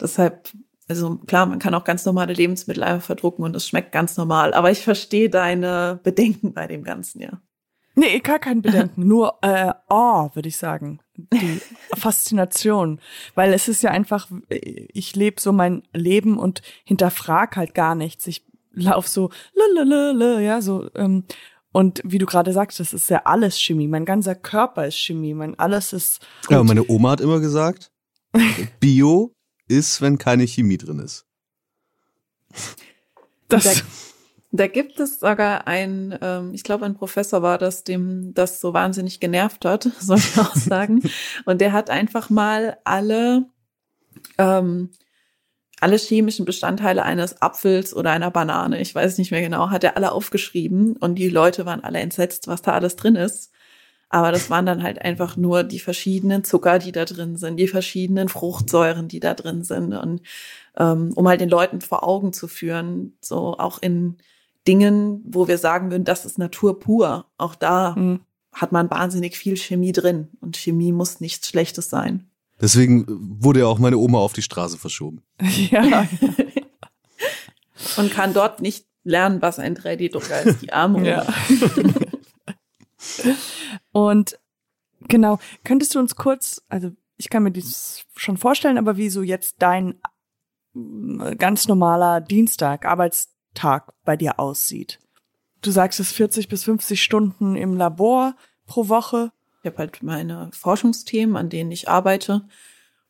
deshalb, 0.00 0.50
also 0.88 1.16
klar, 1.16 1.46
man 1.46 1.58
kann 1.58 1.74
auch 1.74 1.82
ganz 1.82 2.04
normale 2.04 2.32
Lebensmittel 2.32 2.84
einfach 2.84 3.06
verdrucken 3.06 3.42
und 3.44 3.56
es 3.56 3.66
schmeckt 3.66 3.90
ganz 3.90 4.16
normal. 4.16 4.54
Aber 4.54 4.70
ich 4.70 4.84
verstehe 4.84 5.30
deine 5.30 5.98
Bedenken 6.04 6.54
bei 6.54 6.68
dem 6.68 6.84
Ganzen, 6.84 7.20
ja. 7.20 7.42
Nee, 7.96 8.20
gar 8.20 8.38
kein 8.38 8.62
Bedenken, 8.62 9.04
nur 9.08 9.36
äh, 9.42 9.72
oh, 9.88 10.30
würde 10.32 10.48
ich 10.48 10.58
sagen. 10.58 11.00
Die 11.32 11.60
Faszination. 11.96 13.00
Weil 13.34 13.52
es 13.52 13.68
ist 13.68 13.82
ja 13.82 13.90
einfach, 13.90 14.28
ich 14.48 15.16
lebe 15.16 15.40
so 15.40 15.52
mein 15.52 15.82
Leben 15.92 16.38
und 16.38 16.62
hinterfrag 16.84 17.56
halt 17.56 17.74
gar 17.74 17.94
nichts. 17.94 18.26
Ich 18.26 18.44
lauf 18.72 19.08
so, 19.08 19.30
lalalala, 19.54 20.40
ja, 20.40 20.60
so, 20.60 20.88
ähm, 20.94 21.24
und 21.72 22.00
wie 22.04 22.18
du 22.18 22.26
gerade 22.26 22.52
sagst, 22.52 22.80
das 22.80 22.92
ist 22.92 23.10
ja 23.10 23.22
alles 23.24 23.58
Chemie. 23.60 23.86
Mein 23.86 24.04
ganzer 24.04 24.34
Körper 24.34 24.86
ist 24.86 24.96
Chemie. 24.96 25.34
Mein 25.34 25.56
alles 25.58 25.92
ist. 25.92 26.20
Ja, 26.48 26.62
meine 26.64 26.88
Oma 26.88 27.12
hat 27.12 27.20
immer 27.20 27.38
gesagt, 27.38 27.92
Bio 28.80 29.32
ist, 29.68 30.00
wenn 30.00 30.18
keine 30.18 30.46
Chemie 30.46 30.78
drin 30.78 30.98
ist. 30.98 31.26
Das. 33.48 33.84
Da, 34.52 34.66
gibt 34.66 34.98
es 34.98 35.20
sogar 35.20 35.66
ein, 35.66 36.18
ähm, 36.20 36.52
ich 36.54 36.64
glaube, 36.64 36.84
ein 36.84 36.94
Professor 36.94 37.42
war 37.42 37.58
das, 37.58 37.84
dem 37.84 38.34
das 38.34 38.60
so 38.60 38.72
wahnsinnig 38.74 39.20
genervt 39.20 39.64
hat, 39.64 39.84
soll 40.00 40.18
ich 40.18 40.38
auch 40.38 40.56
sagen. 40.56 41.02
Und 41.44 41.60
der 41.60 41.72
hat 41.72 41.90
einfach 41.90 42.30
mal 42.30 42.78
alle 42.84 43.46
ähm, 44.38 44.90
alle 45.80 45.96
chemischen 45.96 46.44
Bestandteile 46.44 47.04
eines 47.04 47.40
Apfels 47.40 47.94
oder 47.94 48.10
einer 48.10 48.30
Banane, 48.30 48.80
ich 48.80 48.94
weiß 48.94 49.18
nicht 49.18 49.30
mehr 49.30 49.40
genau, 49.40 49.70
hat 49.70 49.82
er 49.82 49.96
alle 49.96 50.12
aufgeschrieben 50.12 50.96
und 50.96 51.14
die 51.14 51.28
Leute 51.28 51.66
waren 51.66 51.82
alle 51.82 52.00
entsetzt, 52.00 52.48
was 52.48 52.62
da 52.62 52.72
alles 52.72 52.96
drin 52.96 53.16
ist. 53.16 53.50
Aber 54.12 54.32
das 54.32 54.50
waren 54.50 54.66
dann 54.66 54.82
halt 54.82 55.00
einfach 55.00 55.36
nur 55.36 55.62
die 55.62 55.78
verschiedenen 55.78 56.42
Zucker, 56.42 56.80
die 56.80 56.90
da 56.92 57.04
drin 57.04 57.36
sind, 57.36 57.58
die 57.58 57.68
verschiedenen 57.68 58.28
Fruchtsäuren, 58.28 59.06
die 59.06 59.20
da 59.20 59.34
drin 59.34 59.62
sind. 59.62 59.94
Und 59.94 60.22
ähm, 60.76 61.12
um 61.14 61.28
halt 61.28 61.40
den 61.40 61.48
Leuten 61.48 61.80
vor 61.80 62.02
Augen 62.02 62.32
zu 62.32 62.48
führen, 62.48 63.16
so 63.20 63.56
auch 63.56 63.80
in 63.80 64.16
Dingen, 64.66 65.22
wo 65.24 65.48
wir 65.48 65.58
sagen 65.58 65.90
würden, 65.90 66.04
das 66.04 66.24
ist 66.24 66.38
Natur 66.38 66.78
pur. 66.78 67.26
Auch 67.38 67.54
da 67.54 67.94
mhm. 67.96 68.20
hat 68.52 68.72
man 68.72 68.90
wahnsinnig 68.90 69.36
viel 69.36 69.56
Chemie 69.56 69.92
drin. 69.92 70.28
Und 70.40 70.56
Chemie 70.56 70.92
muss 70.92 71.20
nichts 71.20 71.48
Schlechtes 71.48 71.90
sein. 71.90 72.30
Deswegen 72.60 73.06
wurde 73.42 73.60
ja 73.60 73.66
auch 73.66 73.78
meine 73.78 73.96
Oma 73.96 74.18
auf 74.18 74.32
die 74.32 74.42
Straße 74.42 74.78
verschoben. 74.78 75.22
Ja. 75.70 76.06
Und 77.96 78.12
kann 78.12 78.34
dort 78.34 78.60
nicht 78.60 78.86
lernen, 79.04 79.40
was 79.40 79.58
ein 79.58 79.74
3D-Drucker 79.74 80.42
ist, 80.42 80.62
die 80.62 80.72
arme 80.72 81.08
ja. 81.08 81.26
Und 83.92 84.38
genau, 85.08 85.38
könntest 85.64 85.94
du 85.94 85.98
uns 85.98 86.16
kurz, 86.16 86.62
also 86.68 86.90
ich 87.16 87.30
kann 87.30 87.42
mir 87.42 87.52
das 87.52 88.04
schon 88.16 88.36
vorstellen, 88.36 88.78
aber 88.78 88.96
wie 88.96 89.08
so 89.08 89.22
jetzt 89.22 89.56
dein 89.60 90.00
äh, 90.74 91.36
ganz 91.36 91.68
normaler 91.68 92.20
Dienstag, 92.20 92.84
Arbeitstag 93.54 93.92
bei 94.04 94.16
dir 94.16 94.38
aussieht. 94.38 94.98
Du 95.62 95.70
sagst 95.70 96.00
es 96.00 96.12
40 96.12 96.48
bis 96.48 96.64
50 96.64 97.02
Stunden 97.02 97.56
im 97.56 97.76
Labor 97.76 98.34
pro 98.66 98.88
Woche. 98.88 99.30
Ich 99.62 99.66
habe 99.66 99.78
halt 99.78 100.02
meine 100.02 100.50
Forschungsthemen, 100.52 101.36
an 101.36 101.50
denen 101.50 101.70
ich 101.70 101.88
arbeite. 101.88 102.46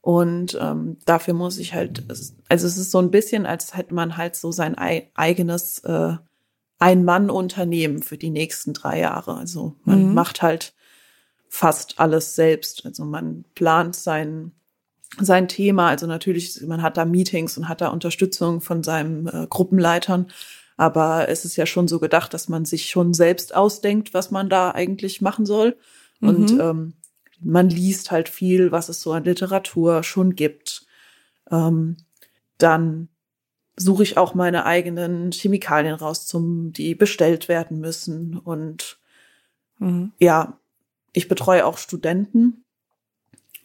Und 0.00 0.58
ähm, 0.60 0.96
dafür 1.04 1.34
muss 1.34 1.58
ich 1.58 1.74
halt, 1.74 2.04
also 2.08 2.32
es 2.66 2.76
ist 2.76 2.90
so 2.90 2.98
ein 2.98 3.10
bisschen, 3.10 3.46
als 3.46 3.76
hätte 3.76 3.94
man 3.94 4.16
halt 4.16 4.34
so 4.34 4.50
sein 4.50 4.74
eigenes 4.76 5.78
äh, 5.80 6.16
Ein-Mann-Unternehmen 6.78 8.02
für 8.02 8.16
die 8.16 8.30
nächsten 8.30 8.72
drei 8.72 8.98
Jahre. 8.98 9.36
Also 9.36 9.76
man 9.84 10.08
mhm. 10.08 10.14
macht 10.14 10.42
halt 10.42 10.74
fast 11.48 12.00
alles 12.00 12.34
selbst. 12.34 12.84
Also 12.86 13.04
man 13.04 13.44
plant 13.54 13.94
sein, 13.94 14.52
sein 15.18 15.48
Thema. 15.48 15.88
Also 15.88 16.06
natürlich, 16.06 16.60
man 16.66 16.82
hat 16.82 16.96
da 16.96 17.04
Meetings 17.04 17.56
und 17.58 17.68
hat 17.68 17.80
da 17.80 17.88
Unterstützung 17.88 18.60
von 18.60 18.82
seinen 18.82 19.26
äh, 19.26 19.46
Gruppenleitern. 19.48 20.26
Aber 20.76 21.28
es 21.28 21.44
ist 21.44 21.56
ja 21.56 21.66
schon 21.66 21.88
so 21.88 21.98
gedacht, 21.98 22.32
dass 22.32 22.48
man 22.48 22.64
sich 22.64 22.88
schon 22.88 23.12
selbst 23.12 23.54
ausdenkt, 23.54 24.14
was 24.14 24.30
man 24.30 24.48
da 24.48 24.70
eigentlich 24.70 25.20
machen 25.20 25.44
soll. 25.44 25.76
Und 26.20 26.52
mhm. 26.54 26.60
ähm, 26.60 26.92
man 27.40 27.68
liest 27.68 28.10
halt 28.10 28.28
viel, 28.28 28.72
was 28.72 28.88
es 28.88 29.00
so 29.00 29.12
an 29.12 29.24
Literatur 29.24 30.02
schon 30.02 30.34
gibt. 30.34 30.86
Ähm, 31.50 31.96
dann 32.58 33.08
suche 33.76 34.02
ich 34.02 34.16
auch 34.16 34.34
meine 34.34 34.66
eigenen 34.66 35.32
Chemikalien 35.32 35.94
raus, 35.94 36.26
zum, 36.26 36.72
die 36.72 36.94
bestellt 36.94 37.48
werden 37.48 37.80
müssen. 37.80 38.38
Und 38.38 38.98
mhm. 39.78 40.12
ja, 40.18 40.58
ich 41.12 41.28
betreue 41.28 41.66
auch 41.66 41.78
Studenten 41.78 42.64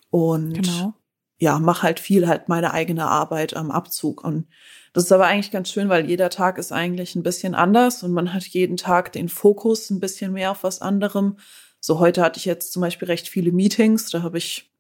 und 0.10 0.54
genau. 0.54 0.94
Ja, 1.38 1.60
mache 1.60 1.84
halt 1.84 2.00
viel 2.00 2.28
halt 2.28 2.48
meine 2.50 2.74
eigene 2.74 3.08
Arbeit 3.08 3.56
am 3.56 3.72
Abzug. 3.72 4.24
Und 4.24 4.48
das 4.94 5.06
ist 5.06 5.12
aber 5.12 5.28
eigentlich 5.28 5.52
ganz 5.52 5.70
schön, 5.70 5.90
weil 5.90 6.08
jeder 6.10 6.30
Tag 6.30 6.58
ist 6.58 6.72
eigentlich 6.72 7.16
ein 7.16 7.24
bisschen 7.24 7.56
anders 7.56 8.04
und 8.04 8.12
man 8.12 8.34
hat 8.34 8.44
jeden 8.44 8.78
Tag 8.78 9.12
den 9.12 9.28
Fokus 9.28 9.90
ein 9.90 10.00
bisschen 10.00 10.32
mehr 10.32 10.52
auf 10.52 10.64
was 10.64 10.82
anderem. 10.82 11.38
So 11.82 12.00
heute 12.00 12.22
hatte 12.22 12.40
ich 12.40 12.46
jetzt 12.46 12.72
zum 12.72 12.82
Beispiel 12.82 13.08
recht 13.08 13.28
viele 13.28 13.52
Meetings, 13.52 14.10
da 14.10 14.24
habe 14.24 14.38
ich 14.38 14.72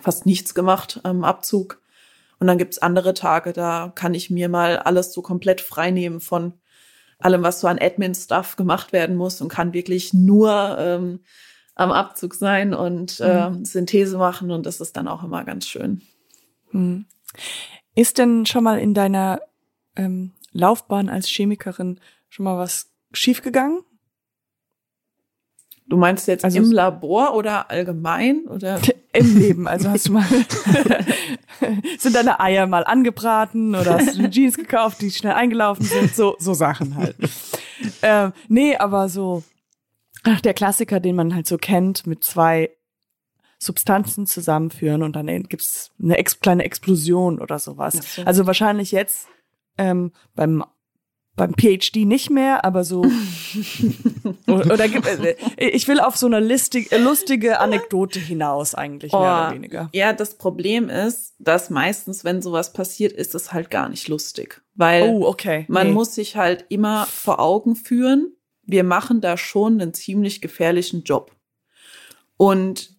fast 0.00 0.26
nichts 0.26 0.54
gemacht 0.54 1.00
am 1.02 1.24
Abzug. 1.24 1.82
Und 2.38 2.46
dann 2.46 2.58
gibt's 2.58 2.78
andere 2.78 3.12
Tage, 3.12 3.52
da 3.52 3.92
kann 3.94 4.14
ich 4.14 4.30
mir 4.30 4.48
mal 4.48 4.78
alles 4.78 5.12
so 5.12 5.20
komplett 5.20 5.60
frei 5.60 5.90
nehmen 5.90 6.20
von 6.20 6.54
allem, 7.18 7.42
was 7.42 7.60
so 7.60 7.66
an 7.66 7.78
Admin-Stuff 7.78 8.56
gemacht 8.56 8.92
werden 8.92 9.16
muss 9.16 9.40
und 9.42 9.48
kann 9.48 9.74
wirklich 9.74 10.14
nur 10.14 10.76
ähm, 10.78 11.20
am 11.74 11.92
Abzug 11.92 12.34
sein 12.34 12.74
und 12.74 13.20
äh. 13.20 13.50
Synthese 13.62 14.18
machen 14.18 14.50
und 14.50 14.66
das 14.66 14.80
ist 14.80 14.96
dann 14.96 15.08
auch 15.08 15.22
immer 15.22 15.44
ganz 15.44 15.66
schön. 15.66 16.02
Mhm. 16.72 17.06
Ist 17.94 18.18
denn 18.18 18.46
schon 18.46 18.64
mal 18.64 18.78
in 18.78 18.94
deiner 18.94 19.40
ähm, 19.96 20.32
Laufbahn 20.52 21.08
als 21.08 21.26
Chemikerin 21.26 22.00
schon 22.28 22.44
mal 22.44 22.58
was 22.58 22.90
schiefgegangen? 23.12 23.80
Du 25.90 25.96
meinst 25.96 26.28
jetzt 26.28 26.44
also 26.44 26.56
im 26.56 26.70
Labor 26.70 27.34
oder 27.34 27.68
allgemein 27.68 28.46
oder 28.46 28.80
im 29.12 29.38
Leben? 29.38 29.66
Also 29.66 29.90
hast 29.90 30.06
du 30.06 30.12
mal 30.12 30.24
sind 31.98 32.14
deine 32.14 32.38
Eier 32.38 32.68
mal 32.68 32.84
angebraten 32.84 33.74
oder 33.74 33.98
hast 33.98 34.16
du 34.16 34.30
Jeans 34.30 34.56
gekauft, 34.56 35.00
die 35.00 35.10
schnell 35.10 35.32
eingelaufen 35.32 35.84
sind? 35.84 36.14
So 36.14 36.36
so 36.38 36.54
Sachen 36.54 36.94
halt. 36.94 37.16
ähm, 38.02 38.32
nee, 38.48 38.76
aber 38.76 39.08
so 39.08 39.42
ach, 40.24 40.40
der 40.40 40.54
Klassiker, 40.54 41.00
den 41.00 41.16
man 41.16 41.34
halt 41.34 41.46
so 41.46 41.58
kennt, 41.58 42.06
mit 42.06 42.24
zwei 42.24 42.70
Substanzen 43.58 44.26
zusammenführen 44.26 45.02
und 45.02 45.16
dann 45.16 45.26
gibt's 45.44 45.90
eine 46.02 46.16
ex 46.16 46.40
kleine 46.40 46.64
Explosion 46.64 47.38
oder 47.38 47.58
sowas. 47.58 48.14
So. 48.16 48.22
Also 48.22 48.46
wahrscheinlich 48.46 48.90
jetzt 48.90 49.28
ähm, 49.76 50.12
beim 50.34 50.64
beim 51.36 51.54
PhD 51.54 52.04
nicht 52.04 52.28
mehr, 52.28 52.64
aber 52.64 52.84
so 52.84 53.02
oder, 54.46 54.74
oder 54.74 54.84
äh, 54.84 55.36
ich 55.56 55.88
will 55.88 56.00
auf 56.00 56.16
so 56.16 56.26
eine 56.26 56.40
listig, 56.40 56.90
lustige 56.90 57.60
Anekdote 57.60 58.18
hinaus 58.18 58.74
eigentlich 58.74 59.12
mehr 59.12 59.20
oh, 59.20 59.24
oder 59.24 59.54
weniger. 59.54 59.88
Ja, 59.94 60.12
das 60.12 60.36
Problem 60.36 60.90
ist, 60.90 61.34
dass 61.38 61.70
meistens, 61.70 62.24
wenn 62.24 62.42
sowas 62.42 62.72
passiert, 62.74 63.12
ist 63.12 63.34
es 63.34 63.52
halt 63.52 63.70
gar 63.70 63.88
nicht 63.88 64.08
lustig, 64.08 64.60
weil 64.74 65.04
oh, 65.04 65.26
okay. 65.26 65.64
man 65.68 65.88
nee. 65.88 65.92
muss 65.94 66.14
sich 66.14 66.36
halt 66.36 66.66
immer 66.68 67.06
vor 67.06 67.40
Augen 67.40 67.74
führen, 67.74 68.34
wir 68.70 68.84
machen 68.84 69.20
da 69.20 69.36
schon 69.36 69.80
einen 69.80 69.94
ziemlich 69.94 70.40
gefährlichen 70.40 71.02
Job. 71.02 71.34
Und 72.36 72.96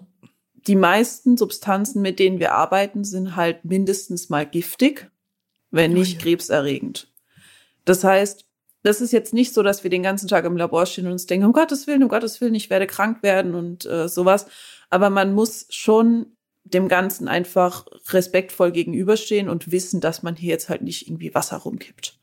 die 0.67 0.75
meisten 0.75 1.37
Substanzen, 1.37 2.01
mit 2.01 2.19
denen 2.19 2.39
wir 2.39 2.53
arbeiten, 2.53 3.03
sind 3.03 3.35
halt 3.35 3.65
mindestens 3.65 4.29
mal 4.29 4.45
giftig, 4.45 5.09
wenn 5.71 5.93
nicht 5.93 6.15
oh, 6.15 6.17
ja. 6.17 6.21
krebserregend. 6.21 7.11
Das 7.85 8.03
heißt, 8.03 8.45
das 8.83 9.01
ist 9.01 9.11
jetzt 9.11 9.33
nicht 9.33 9.53
so, 9.53 9.63
dass 9.63 9.83
wir 9.83 9.89
den 9.89 10.03
ganzen 10.03 10.27
Tag 10.27 10.45
im 10.45 10.57
Labor 10.57 10.85
stehen 10.85 11.05
und 11.05 11.13
uns 11.13 11.27
denken, 11.27 11.45
um 11.45 11.53
Gottes 11.53 11.87
Willen, 11.87 12.03
um 12.03 12.09
Gottes 12.09 12.41
Willen, 12.41 12.55
ich 12.55 12.69
werde 12.69 12.87
krank 12.87 13.23
werden 13.23 13.55
und 13.55 13.85
äh, 13.85 14.07
sowas. 14.07 14.47
Aber 14.89 15.09
man 15.09 15.33
muss 15.33 15.67
schon 15.69 16.37
dem 16.63 16.87
Ganzen 16.87 17.27
einfach 17.27 17.85
respektvoll 18.09 18.71
gegenüberstehen 18.71 19.49
und 19.49 19.71
wissen, 19.71 20.01
dass 20.01 20.23
man 20.23 20.35
hier 20.35 20.49
jetzt 20.49 20.69
halt 20.69 20.81
nicht 20.81 21.07
irgendwie 21.07 21.33
Wasser 21.33 21.57
rumkippt. 21.57 22.19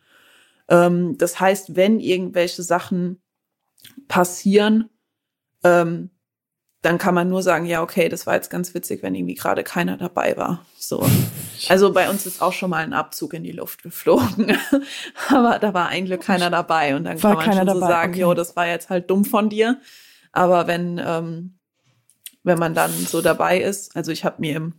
Ähm, 0.68 1.16
das 1.18 1.40
heißt, 1.40 1.76
wenn 1.76 2.00
irgendwelche 2.00 2.62
Sachen 2.62 3.20
passieren, 4.08 4.88
ähm, 5.64 6.10
dann 6.82 6.98
kann 6.98 7.14
man 7.14 7.28
nur 7.28 7.42
sagen, 7.42 7.66
ja, 7.66 7.82
okay, 7.82 8.08
das 8.08 8.26
war 8.26 8.34
jetzt 8.34 8.50
ganz 8.50 8.72
witzig, 8.72 9.02
wenn 9.02 9.14
irgendwie 9.14 9.34
gerade 9.34 9.64
keiner 9.64 9.96
dabei 9.96 10.36
war. 10.36 10.64
So. 10.76 11.06
Also 11.68 11.92
bei 11.92 12.08
uns 12.08 12.24
ist 12.24 12.40
auch 12.40 12.52
schon 12.52 12.70
mal 12.70 12.84
ein 12.84 12.92
Abzug 12.92 13.34
in 13.34 13.42
die 13.42 13.50
Luft 13.50 13.82
geflogen. 13.82 14.56
Aber 15.28 15.58
da 15.58 15.74
war 15.74 15.88
ein 15.88 16.04
Glück 16.04 16.20
keiner 16.20 16.50
dabei. 16.50 16.94
Und 16.94 17.02
dann 17.02 17.20
war 17.20 17.36
kann 17.36 17.46
man 17.46 17.56
schon 17.56 17.66
dabei. 17.66 17.80
so 17.80 17.86
sagen, 17.88 18.12
okay. 18.12 18.20
jo, 18.20 18.32
das 18.34 18.54
war 18.54 18.68
jetzt 18.68 18.90
halt 18.90 19.10
dumm 19.10 19.24
von 19.24 19.48
dir. 19.48 19.80
Aber 20.30 20.68
wenn, 20.68 21.02
ähm, 21.04 21.58
wenn 22.44 22.60
man 22.60 22.74
dann 22.74 22.92
so 22.92 23.22
dabei 23.22 23.60
ist, 23.60 23.96
also 23.96 24.12
ich 24.12 24.24
habe 24.24 24.36
mir 24.38 24.54
im 24.54 24.74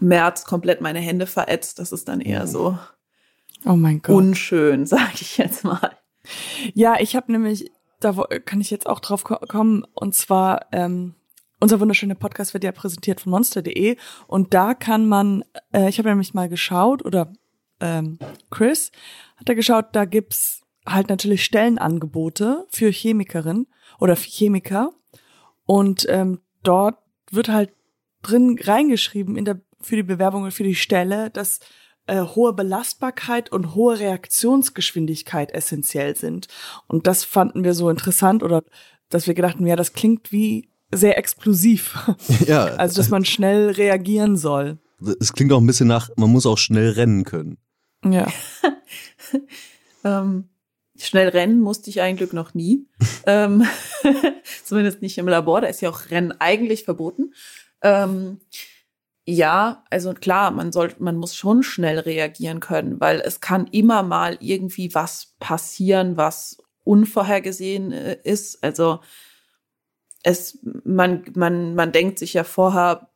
März 0.00 0.44
komplett 0.44 0.80
meine 0.80 1.00
Hände 1.00 1.26
verätzt, 1.26 1.78
das 1.78 1.92
ist 1.92 2.08
dann 2.08 2.22
eher 2.22 2.46
so 2.46 2.78
oh 3.66 3.76
mein 3.76 4.00
Gott. 4.00 4.16
unschön, 4.16 4.86
sage 4.86 5.18
ich 5.20 5.36
jetzt 5.38 5.64
mal. 5.64 5.98
Ja, 6.74 6.96
ich 6.98 7.14
habe 7.14 7.30
nämlich, 7.30 7.70
da 8.00 8.12
kann 8.44 8.60
ich 8.60 8.70
jetzt 8.70 8.86
auch 8.86 9.00
drauf 9.00 9.24
kommen, 9.24 9.84
und 9.94 10.14
zwar 10.14 10.66
ähm, 10.72 11.14
unser 11.60 11.80
wunderschöner 11.80 12.14
Podcast 12.14 12.52
wird 12.54 12.64
ja 12.64 12.72
präsentiert 12.72 13.20
von 13.20 13.30
monster.de 13.30 13.96
und 14.26 14.52
da 14.54 14.74
kann 14.74 15.08
man, 15.08 15.44
äh, 15.72 15.88
ich 15.88 15.98
habe 15.98 16.08
nämlich 16.08 16.34
mal 16.34 16.48
geschaut 16.48 17.04
oder 17.04 17.32
ähm, 17.80 18.18
Chris 18.50 18.92
hat 19.36 19.48
da 19.48 19.54
geschaut, 19.54 19.86
da 19.92 20.04
gibt's 20.04 20.62
halt 20.86 21.08
natürlich 21.08 21.44
Stellenangebote 21.44 22.66
für 22.70 22.90
Chemikerin 22.90 23.66
oder 23.98 24.16
für 24.16 24.28
Chemiker. 24.28 24.92
Und 25.64 26.06
ähm, 26.08 26.40
dort 26.62 26.98
wird 27.30 27.48
halt 27.48 27.70
drin 28.22 28.58
reingeschrieben 28.62 29.36
in 29.36 29.44
der 29.44 29.60
für 29.80 29.96
die 29.96 30.02
Bewerbung 30.02 30.50
für 30.50 30.64
die 30.64 30.74
Stelle, 30.74 31.30
dass 31.30 31.60
äh, 32.06 32.22
hohe 32.22 32.52
Belastbarkeit 32.52 33.50
und 33.50 33.74
hohe 33.74 33.98
Reaktionsgeschwindigkeit 33.98 35.52
essentiell 35.52 36.16
sind. 36.16 36.48
Und 36.86 37.06
das 37.06 37.24
fanden 37.24 37.64
wir 37.64 37.74
so 37.74 37.90
interessant 37.90 38.42
oder 38.42 38.62
dass 39.08 39.26
wir 39.26 39.34
gedachten, 39.34 39.66
ja, 39.66 39.76
das 39.76 39.92
klingt 39.92 40.32
wie 40.32 40.68
sehr 40.92 41.18
explosiv. 41.18 41.98
Ja. 42.46 42.64
Also, 42.64 42.96
dass 42.96 43.08
man 43.08 43.24
schnell 43.24 43.70
reagieren 43.70 44.36
soll. 44.36 44.78
Es 45.20 45.32
klingt 45.32 45.52
auch 45.52 45.60
ein 45.60 45.66
bisschen 45.66 45.88
nach, 45.88 46.10
man 46.16 46.30
muss 46.30 46.46
auch 46.46 46.58
schnell 46.58 46.90
rennen 46.90 47.24
können. 47.24 47.58
Ja. 48.04 48.26
Ähm, 50.06 50.44
schnell 50.96 51.28
rennen 51.28 51.60
musste 51.60 51.90
ich 51.90 52.00
eigentlich 52.00 52.32
noch 52.32 52.54
nie. 52.54 52.86
ähm, 53.26 53.66
zumindest 54.64 55.02
nicht 55.02 55.18
im 55.18 55.26
Labor. 55.26 55.60
Da 55.60 55.66
ist 55.66 55.80
ja 55.80 55.90
auch 55.90 56.10
Rennen 56.10 56.32
eigentlich 56.38 56.84
verboten. 56.84 57.34
Ähm, 57.82 58.38
ja, 59.28 59.84
also 59.90 60.14
klar, 60.14 60.52
man 60.52 60.70
soll, 60.70 60.94
man 61.00 61.16
muss 61.16 61.34
schon 61.34 61.64
schnell 61.64 61.98
reagieren 61.98 62.60
können, 62.60 63.00
weil 63.00 63.20
es 63.20 63.40
kann 63.40 63.66
immer 63.66 64.04
mal 64.04 64.38
irgendwie 64.40 64.94
was 64.94 65.34
passieren, 65.40 66.16
was 66.16 66.58
unvorhergesehen 66.84 67.90
äh, 67.90 68.18
ist. 68.22 68.62
Also 68.62 69.00
es, 70.22 70.60
man, 70.84 71.24
man, 71.34 71.74
man 71.74 71.90
denkt 71.90 72.20
sich 72.20 72.34
ja 72.34 72.44
vorher, 72.44 73.10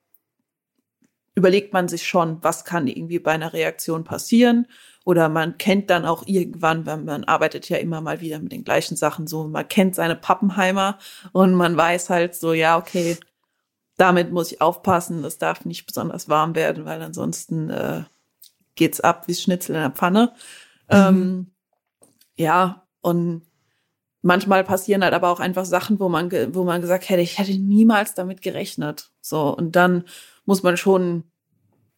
überlegt 1.36 1.72
man 1.72 1.86
sich 1.86 2.06
schon, 2.06 2.42
was 2.42 2.64
kann 2.64 2.88
irgendwie 2.88 3.20
bei 3.20 3.30
einer 3.30 3.52
Reaktion 3.52 4.02
passieren. 4.02 4.66
Oder 5.04 5.28
man 5.28 5.58
kennt 5.58 5.90
dann 5.90 6.04
auch 6.04 6.26
irgendwann, 6.26 6.86
wenn 6.86 7.04
man 7.04 7.24
arbeitet 7.24 7.68
ja 7.68 7.76
immer 7.78 8.00
mal 8.00 8.20
wieder 8.20 8.40
mit 8.40 8.50
den 8.50 8.64
gleichen 8.64 8.96
Sachen 8.96 9.28
so, 9.28 9.46
man 9.46 9.68
kennt 9.68 9.94
seine 9.94 10.16
Pappenheimer 10.16 10.98
und 11.32 11.54
man 11.54 11.76
weiß 11.76 12.10
halt 12.10 12.34
so, 12.34 12.52
ja, 12.52 12.76
okay, 12.76 13.16
damit 14.00 14.32
muss 14.32 14.50
ich 14.50 14.62
aufpassen, 14.62 15.22
das 15.22 15.36
darf 15.36 15.66
nicht 15.66 15.84
besonders 15.86 16.28
warm 16.28 16.54
werden, 16.54 16.86
weil 16.86 17.02
ansonsten 17.02 17.68
äh, 17.68 18.04
geht's 18.74 19.00
ab 19.00 19.28
wie 19.28 19.34
Schnitzel 19.34 19.76
in 19.76 19.82
der 19.82 19.90
Pfanne. 19.90 20.32
Mhm. 20.90 20.96
Ähm, 20.96 21.46
ja, 22.36 22.86
und 23.02 23.42
manchmal 24.22 24.64
passieren 24.64 25.04
halt 25.04 25.12
aber 25.12 25.28
auch 25.28 25.40
einfach 25.40 25.66
Sachen, 25.66 26.00
wo 26.00 26.08
man, 26.08 26.32
wo 26.54 26.64
man 26.64 26.80
gesagt 26.80 27.10
hätte, 27.10 27.20
ich 27.20 27.38
hätte 27.38 27.58
niemals 27.58 28.14
damit 28.14 28.40
gerechnet. 28.40 29.10
So, 29.20 29.54
und 29.54 29.76
dann 29.76 30.04
muss 30.46 30.62
man 30.62 30.78
schon 30.78 31.24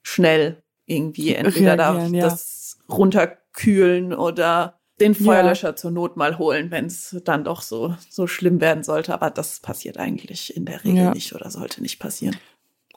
schnell 0.03 0.63
irgendwie 0.87 1.35
entweder 1.35 1.77
da 1.77 2.07
ja. 2.07 2.21
das 2.21 2.81
runterkühlen 2.89 4.13
oder 4.13 4.81
den 5.03 5.15
Feuerlöscher 5.15 5.71
ja. 5.71 5.77
zur 5.77 5.91
Not 5.91 6.17
mal 6.17 6.39
holen, 6.39 6.71
wenn 6.71 6.87
es 6.87 7.17
dann 7.25 7.45
doch 7.45 7.63
so, 7.63 7.95
so 8.09 8.27
schlimm 8.27 8.61
werden 8.61 8.85
sollte. 8.85 9.13
Aber 9.13 9.31
das 9.31 9.61
passiert 9.61 9.99
eigentlich 9.99 10.57
in 10.57 10.65
der 10.65 10.85
Regel 10.85 11.05
ja. 11.05 11.15
nicht 11.15 11.35
oder 11.35 11.51
sollte 11.51 11.83
nicht 11.83 11.99
passieren. 11.99 12.37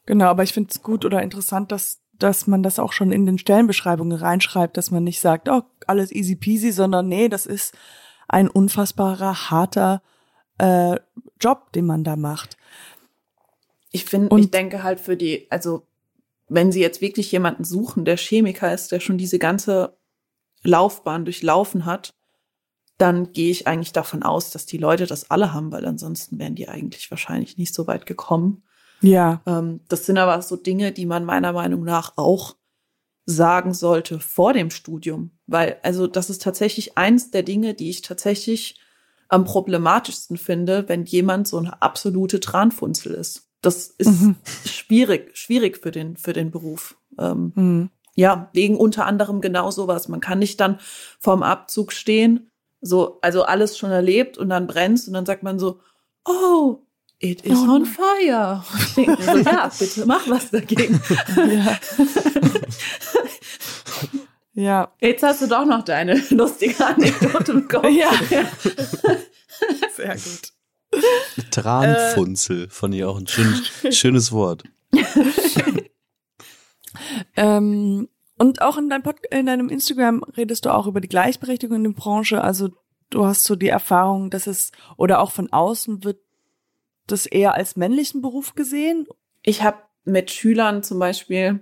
Genau, 0.06 0.26
aber 0.26 0.44
ich 0.44 0.54
finde 0.54 0.70
es 0.72 0.82
gut 0.82 1.04
oder 1.04 1.22
interessant, 1.22 1.72
dass, 1.72 2.00
dass 2.14 2.48
man 2.48 2.64
das 2.64 2.80
auch 2.80 2.94
schon 2.94 3.12
in 3.12 3.26
den 3.26 3.38
Stellenbeschreibungen 3.38 4.18
reinschreibt, 4.18 4.78
dass 4.78 4.92
man 4.92 5.04
nicht 5.04 5.20
sagt, 5.20 5.50
oh, 5.50 5.64
alles 5.88 6.12
easy 6.12 6.36
peasy, 6.36 6.72
sondern 6.72 7.08
nee, 7.08 7.28
das 7.28 7.46
ist 7.46 7.76
ein 8.28 8.50
unfassbarer, 8.50 9.50
harter 9.50 10.02
äh, 10.58 10.98
Job, 11.40 11.72
den 11.74 11.86
man 11.86 12.04
da 12.04 12.16
macht. 12.16 12.58
Ich 13.92 14.06
finde, 14.06 14.38
ich 14.40 14.52
denke 14.52 14.84
halt 14.84 15.00
für 15.00 15.16
die, 15.18 15.48
also 15.50 15.88
wenn 16.48 16.72
Sie 16.72 16.82
jetzt 16.82 17.02
wirklich 17.02 17.32
jemanden 17.32 17.64
suchen, 17.64 18.06
der 18.06 18.18
Chemiker 18.18 18.74
ist, 18.74 18.92
der 18.92 19.00
schon 19.00 19.18
diese 19.18 19.40
ganze 19.40 19.98
Laufbahn 20.66 21.26
durchlaufen 21.26 21.86
hat, 21.86 22.14
dann 22.98 23.34
gehe 23.34 23.52
ich 23.52 23.68
eigentlich 23.68 23.92
davon 23.92 24.24
aus, 24.24 24.52
dass 24.52 24.66
die 24.66 24.78
Leute 24.78 25.06
das 25.06 25.30
alle 25.30 25.54
haben, 25.54 25.72
weil 25.72 25.86
ansonsten 25.86 26.40
wären 26.40 26.56
die 26.56 26.70
eigentlich 26.70 27.12
wahrscheinlich 27.12 27.58
nicht 27.58 27.74
so 27.74 27.88
weit 27.88 28.06
gekommen. 28.06 28.64
Ja. 29.02 29.42
Ähm, 29.46 29.82
das 29.90 30.06
sind 30.06 30.18
aber 30.18 30.42
so 30.42 30.56
Dinge, 30.56 30.92
die 30.92 31.06
man 31.06 31.26
meiner 31.26 31.52
Meinung 31.54 31.84
nach 31.84 32.14
auch 32.16 32.56
sagen 33.26 33.74
sollte 33.74 34.20
vor 34.20 34.54
dem 34.54 34.70
Studium, 34.70 35.32
weil 35.48 35.78
also 35.84 36.08
das 36.08 36.30
ist 36.30 36.44
tatsächlich 36.44 36.98
eins 36.98 37.32
der 37.32 37.44
Dinge, 37.44 37.74
die 37.74 37.90
ich 37.90 38.02
tatsächlich 38.02 38.80
am 39.28 39.46
problematischsten 39.46 40.38
finde, 40.38 40.88
wenn 40.88 41.06
jemand 41.06 41.48
so 41.48 41.58
eine 41.58 41.82
absolute 41.82 42.40
Tranfunzel 42.40 43.14
ist. 43.14 43.50
Das 43.62 43.88
ist 43.88 44.22
mhm. 44.22 44.36
schwierig, 44.66 45.36
schwierig 45.36 45.80
für 45.80 45.90
den 45.90 46.18
für 46.18 46.34
den 46.34 46.52
Beruf. 46.52 46.98
Ähm, 47.18 47.52
mhm. 47.56 47.90
Ja, 48.16 48.50
wegen 48.54 48.78
unter 48.78 49.06
anderem 49.06 49.42
genau 49.42 49.72
sowas. 49.72 50.08
Man 50.08 50.22
kann 50.22 50.40
nicht 50.40 50.60
dann 50.60 50.80
vorm 51.20 51.44
Abzug 51.44 51.92
stehen, 51.92 52.50
so 52.82 53.20
also 53.22 53.44
alles 53.44 53.78
schon 53.78 53.92
erlebt 53.92 54.38
und 54.38 54.50
dann 54.50 54.68
brennt 54.68 55.06
und 55.08 55.14
dann 55.14 55.26
sagt 55.26 55.44
man 55.44 55.60
so, 55.60 55.80
oh, 56.26 56.80
It 57.20 57.42
is 57.42 57.58
oh, 57.60 57.72
on 57.72 57.86
fire. 57.86 58.64
so, 58.94 59.02
ja, 59.02 59.72
bitte 59.80 60.06
mach 60.06 60.30
was 60.30 60.52
dagegen. 60.52 61.02
Ja. 61.38 61.80
ja. 64.54 64.92
Jetzt 65.00 65.24
hast 65.24 65.42
du 65.42 65.48
doch 65.48 65.66
noch 65.66 65.86
deine 65.86 66.22
lustige 66.30 66.86
Anekdote 66.86 67.54
im 67.54 67.68
Kopf. 67.68 67.88
Ja. 67.90 68.12
Sehr 69.96 70.16
gut. 70.16 70.52
Tranfunzel, 71.52 72.66
äh, 72.66 72.70
fand 72.70 72.96
ich 72.96 73.04
auch 73.06 73.18
ein 73.18 73.28
schön, 73.28 73.64
schönes 73.92 74.32
Wort. 74.32 74.64
ähm, 77.36 78.08
und 78.38 78.62
auch 78.62 78.78
in, 78.78 78.90
deinem 78.90 79.04
Pod 79.04 79.18
in 79.32 79.46
deinem 79.46 79.70
Instagram 79.70 80.24
redest 80.36 80.66
du 80.66 80.74
auch 80.74 80.88
über 80.88 81.02
die 81.02 81.08
Gleichberechtigung 81.08 81.78
in 81.78 81.84
der 81.84 81.92
Branche. 81.92 82.42
Also 82.42 82.70
du 83.10 83.26
hast 83.26 83.44
so 83.44 83.56
die 83.56 83.70
Erfahrung, 83.70 84.30
dass 84.30 84.48
es, 84.48 84.72
oder 84.98 85.22
auch 85.22 85.32
von 85.32 85.52
außen 85.52 86.04
wird 86.04 86.20
das 87.08 87.26
eher 87.26 87.54
als 87.54 87.76
männlichen 87.76 88.22
Beruf 88.22 88.56
gesehen? 88.56 89.08
Ich 89.44 89.64
habe 89.64 89.78
mit 90.04 90.32
Schülern 90.32 90.84
zum 90.84 91.00
Beispiel 91.00 91.62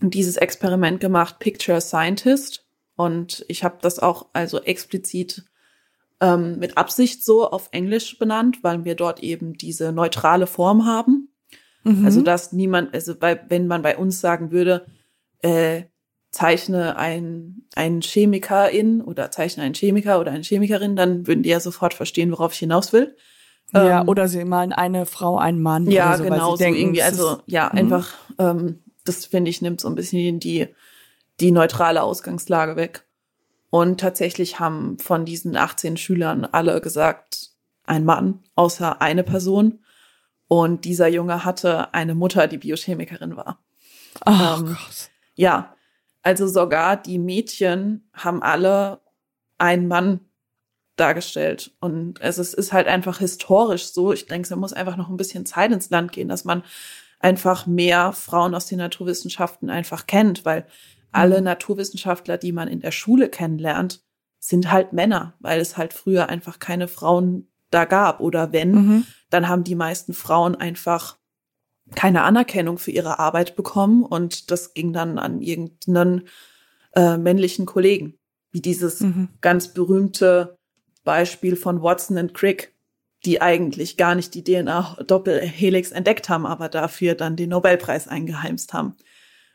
dieses 0.00 0.36
Experiment 0.36 1.00
gemacht, 1.00 1.38
Picture 1.38 1.80
Scientist. 1.80 2.66
Und 2.96 3.44
ich 3.48 3.64
habe 3.64 3.78
das 3.80 3.98
auch 3.98 4.26
also 4.32 4.60
explizit 4.60 5.44
ähm, 6.20 6.58
mit 6.58 6.76
Absicht 6.76 7.24
so 7.24 7.48
auf 7.48 7.68
Englisch 7.72 8.18
benannt, 8.18 8.58
weil 8.62 8.84
wir 8.84 8.94
dort 8.94 9.22
eben 9.22 9.54
diese 9.54 9.92
neutrale 9.92 10.46
Form 10.46 10.86
haben. 10.86 11.29
Mhm. 11.84 12.04
Also 12.04 12.22
dass 12.22 12.52
niemand, 12.52 12.94
also 12.94 13.14
bei, 13.14 13.40
wenn 13.48 13.66
man 13.66 13.82
bei 13.82 13.96
uns 13.96 14.20
sagen 14.20 14.50
würde, 14.50 14.86
äh, 15.42 15.84
zeichne 16.30 16.96
ein, 16.96 17.62
ein 17.74 18.00
Chemikerin 18.02 19.00
oder 19.02 19.30
zeichne 19.30 19.64
einen 19.64 19.74
Chemiker 19.74 20.20
oder 20.20 20.30
eine 20.30 20.44
Chemikerin, 20.44 20.94
dann 20.94 21.26
würden 21.26 21.42
die 21.42 21.48
ja 21.48 21.60
sofort 21.60 21.94
verstehen, 21.94 22.30
worauf 22.30 22.52
ich 22.52 22.60
hinaus 22.60 22.92
will. 22.92 23.16
Ja, 23.72 24.02
ähm, 24.02 24.08
oder 24.08 24.28
sie 24.28 24.44
malen 24.44 24.72
eine 24.72 25.06
Frau, 25.06 25.38
einen 25.38 25.60
Mann. 25.60 25.90
Ja, 25.90 26.08
oder 26.08 26.18
so, 26.18 26.24
genau, 26.24 26.50
so 26.50 26.56
denken, 26.56 26.80
irgendwie. 26.80 27.02
Also 27.02 27.38
ja, 27.46 27.70
mhm. 27.72 27.78
einfach, 27.78 28.14
ähm, 28.38 28.80
das 29.04 29.26
finde 29.26 29.50
ich, 29.50 29.62
nimmt 29.62 29.80
so 29.80 29.88
ein 29.88 29.94
bisschen 29.94 30.40
die, 30.40 30.68
die 31.40 31.50
neutrale 31.50 32.02
Ausgangslage 32.02 32.76
weg. 32.76 33.06
Und 33.70 34.00
tatsächlich 34.00 34.58
haben 34.58 34.98
von 34.98 35.24
diesen 35.24 35.56
18 35.56 35.96
Schülern 35.96 36.44
alle 36.44 36.80
gesagt, 36.80 37.50
ein 37.84 38.04
Mann, 38.04 38.40
außer 38.56 39.00
eine 39.00 39.22
Person. 39.22 39.80
Und 40.52 40.84
dieser 40.84 41.06
Junge 41.06 41.44
hatte 41.44 41.94
eine 41.94 42.16
Mutter, 42.16 42.48
die 42.48 42.58
Biochemikerin 42.58 43.36
war. 43.36 43.62
Oh, 44.26 44.30
ähm, 44.30 44.66
Gott. 44.66 45.10
Ja, 45.36 45.76
also 46.22 46.48
sogar 46.48 46.96
die 46.96 47.20
Mädchen 47.20 48.10
haben 48.12 48.42
alle 48.42 49.00
einen 49.58 49.86
Mann 49.86 50.18
dargestellt. 50.96 51.70
Und 51.78 52.20
es 52.20 52.38
ist, 52.38 52.54
ist 52.54 52.72
halt 52.72 52.88
einfach 52.88 53.18
historisch 53.18 53.92
so. 53.92 54.12
Ich 54.12 54.26
denke, 54.26 54.48
da 54.48 54.56
muss 54.56 54.72
einfach 54.72 54.96
noch 54.96 55.08
ein 55.08 55.16
bisschen 55.16 55.46
Zeit 55.46 55.70
ins 55.70 55.88
Land 55.90 56.10
gehen, 56.10 56.26
dass 56.26 56.44
man 56.44 56.64
einfach 57.20 57.68
mehr 57.68 58.12
Frauen 58.12 58.56
aus 58.56 58.66
den 58.66 58.78
Naturwissenschaften 58.78 59.70
einfach 59.70 60.08
kennt, 60.08 60.44
weil 60.44 60.66
alle 61.12 61.38
mhm. 61.38 61.44
Naturwissenschaftler, 61.44 62.38
die 62.38 62.50
man 62.50 62.66
in 62.66 62.80
der 62.80 62.90
Schule 62.90 63.28
kennenlernt, 63.28 64.02
sind 64.40 64.72
halt 64.72 64.92
Männer, 64.92 65.34
weil 65.38 65.60
es 65.60 65.76
halt 65.76 65.92
früher 65.92 66.28
einfach 66.28 66.58
keine 66.58 66.88
Frauen 66.88 67.49
da 67.70 67.84
gab. 67.84 68.20
Oder 68.20 68.52
wenn, 68.52 68.72
mhm. 68.72 69.06
dann 69.30 69.48
haben 69.48 69.64
die 69.64 69.74
meisten 69.74 70.12
Frauen 70.12 70.54
einfach 70.54 71.18
keine 71.94 72.22
Anerkennung 72.22 72.78
für 72.78 72.90
ihre 72.90 73.18
Arbeit 73.18 73.56
bekommen 73.56 74.04
und 74.04 74.50
das 74.50 74.74
ging 74.74 74.92
dann 74.92 75.18
an 75.18 75.40
irgendeinen 75.40 76.28
äh, 76.94 77.16
männlichen 77.16 77.66
Kollegen. 77.66 78.14
Wie 78.52 78.60
dieses 78.60 79.00
mhm. 79.00 79.28
ganz 79.40 79.74
berühmte 79.74 80.56
Beispiel 81.04 81.56
von 81.56 81.82
Watson 81.82 82.18
und 82.18 82.34
Crick, 82.34 82.74
die 83.24 83.40
eigentlich 83.40 83.96
gar 83.96 84.14
nicht 84.14 84.34
die 84.34 84.44
DNA-Doppelhelix 84.44 85.92
entdeckt 85.92 86.28
haben, 86.28 86.46
aber 86.46 86.68
dafür 86.68 87.14
dann 87.14 87.36
den 87.36 87.50
Nobelpreis 87.50 88.08
eingeheimst 88.08 88.72
haben. 88.72 88.96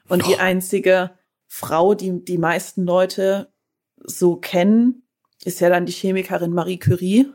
Und 0.08 0.23
oh. 0.23 0.28
die 0.28 0.38
einzige 0.38 1.12
Frau, 1.47 1.93
die 1.93 2.23
die 2.23 2.38
meisten 2.38 2.84
Leute 2.84 3.51
so 3.97 4.36
kennen, 4.36 5.04
ist 5.43 5.60
ja 5.60 5.69
dann 5.69 5.86
die 5.86 5.93
Chemikerin 5.93 6.54
Marie 6.54 6.78
Curie. 6.78 7.32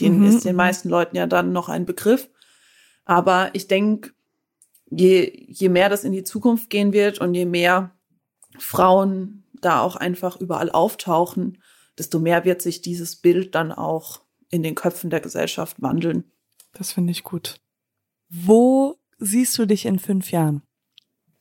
Die 0.00 0.10
mhm. 0.10 0.24
ist 0.24 0.44
den 0.44 0.56
meisten 0.56 0.88
Leuten 0.88 1.16
ja 1.16 1.26
dann 1.26 1.52
noch 1.52 1.68
ein 1.68 1.86
Begriff. 1.86 2.30
Aber 3.04 3.50
ich 3.54 3.68
denke, 3.68 4.12
je, 4.90 5.46
je 5.48 5.68
mehr 5.68 5.88
das 5.88 6.04
in 6.04 6.12
die 6.12 6.24
Zukunft 6.24 6.70
gehen 6.70 6.92
wird 6.92 7.20
und 7.20 7.34
je 7.34 7.46
mehr 7.46 7.96
Frauen 8.58 9.44
da 9.60 9.80
auch 9.80 9.96
einfach 9.96 10.40
überall 10.40 10.70
auftauchen, 10.70 11.62
desto 11.96 12.18
mehr 12.18 12.44
wird 12.44 12.62
sich 12.62 12.80
dieses 12.80 13.16
Bild 13.16 13.54
dann 13.54 13.72
auch 13.72 14.22
in 14.50 14.62
den 14.62 14.74
Köpfen 14.74 15.10
der 15.10 15.20
Gesellschaft 15.20 15.80
wandeln. 15.82 16.24
Das 16.72 16.92
finde 16.92 17.10
ich 17.10 17.24
gut. 17.24 17.60
Wo 18.28 18.96
siehst 19.18 19.58
du 19.58 19.66
dich 19.66 19.86
in 19.86 19.98
fünf 19.98 20.30
Jahren? 20.30 20.62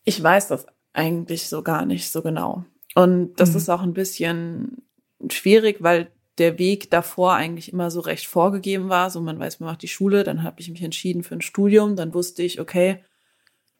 Ich 0.03 0.21
weiß 0.21 0.47
das 0.47 0.65
eigentlich 0.93 1.47
so 1.47 1.61
gar 1.61 1.85
nicht 1.85 2.11
so 2.11 2.21
genau. 2.21 2.65
Und 2.95 3.35
das 3.35 3.51
mhm. 3.51 3.57
ist 3.57 3.69
auch 3.69 3.81
ein 3.81 3.93
bisschen 3.93 4.81
schwierig, 5.29 5.77
weil 5.81 6.11
der 6.37 6.59
Weg 6.59 6.91
davor 6.91 7.33
eigentlich 7.33 7.71
immer 7.71 7.91
so 7.91 7.99
recht 7.99 8.27
vorgegeben 8.27 8.89
war. 8.89 9.09
So, 9.09 9.21
man 9.21 9.39
weiß, 9.39 9.59
man 9.59 9.69
macht 9.69 9.81
die 9.81 9.87
Schule, 9.87 10.23
dann 10.23 10.43
habe 10.43 10.59
ich 10.59 10.69
mich 10.69 10.83
entschieden 10.83 11.23
für 11.23 11.35
ein 11.35 11.41
Studium, 11.41 11.95
dann 11.95 12.13
wusste 12.13 12.43
ich, 12.43 12.59
okay, 12.59 13.03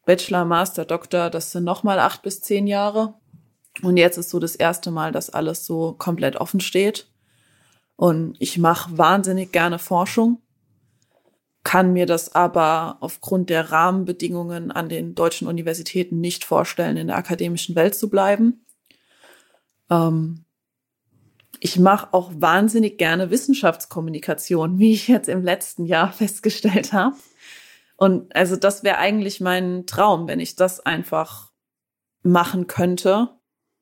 Bachelor, 0.06 0.46
Master, 0.46 0.86
Doktor, 0.86 1.30
das 1.30 1.52
sind 1.52 1.65
nochmal 1.65 2.00
acht 2.00 2.22
bis 2.22 2.41
zehn 2.41 2.65
Jahre. 2.65 3.15
Und 3.84 3.98
jetzt 3.98 4.17
ist 4.17 4.30
so 4.30 4.39
das 4.39 4.56
erste 4.56 4.89
Mal, 4.89 5.12
dass 5.12 5.30
alles 5.30 5.65
so 5.65 5.93
komplett 5.93 6.38
offen 6.38 6.62
steht. 6.62 7.12
Und 7.96 8.36
ich 8.39 8.58
mache 8.58 8.98
wahnsinnig 8.98 9.52
gerne 9.52 9.80
Forschung, 9.80 10.41
kann 11.63 11.91
mir 11.93 12.06
das 12.06 12.34
aber 12.34 12.98
aufgrund 13.02 13.50
der 13.50 13.72
Rahmenbedingungen 13.72 14.72
an 14.72 14.88
den 14.88 15.15
deutschen 15.15 15.48
Universitäten 15.48 16.22
nicht 16.22 16.46
vorstellen, 16.46 16.96
in 16.96 17.08
der 17.08 17.17
akademischen 17.17 17.76
Welt 17.76 17.96
zu 17.96 18.10
bleiben. 18.10 18.65
Ähm, 19.89 20.46
ich 21.60 21.80
mache 21.80 22.13
auch 22.13 22.32
wahnsinnig 22.36 22.98
gerne 22.98 23.30
Wissenschaftskommunikation, 23.30 24.80
wie 24.80 24.93
ich 24.93 25.08
jetzt 25.08 25.30
im 25.30 25.43
letzten 25.43 25.86
Jahr 25.86 26.12
festgestellt 26.13 26.93
habe. 26.93 27.15
Und 27.96 28.36
also 28.36 28.56
das 28.56 28.84
wäre 28.84 28.98
eigentlich 28.98 29.41
mein 29.41 29.86
Traum, 29.88 30.28
wenn 30.28 30.39
ich 30.39 30.56
das 30.56 30.80
einfach 30.80 31.52
machen 32.22 32.67
könnte, 32.67 33.30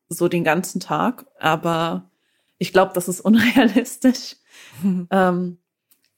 so 0.08 0.28
den 0.28 0.44
ganzen 0.44 0.80
Tag. 0.80 1.26
Aber 1.40 2.10
ich 2.58 2.72
glaube, 2.72 2.94
das 2.94 3.08
ist 3.08 3.22
unrealistisch. 3.22 4.38
ähm, 5.12 5.58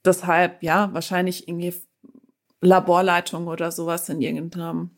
deshalb, 0.04 0.62
ja, 0.62 0.92
wahrscheinlich 0.92 1.48
irgendwie 1.48 1.74
Laborleitung 2.60 3.46
oder 3.46 3.70
sowas 3.72 4.08
in 4.08 4.20
irgendeinem 4.20 4.90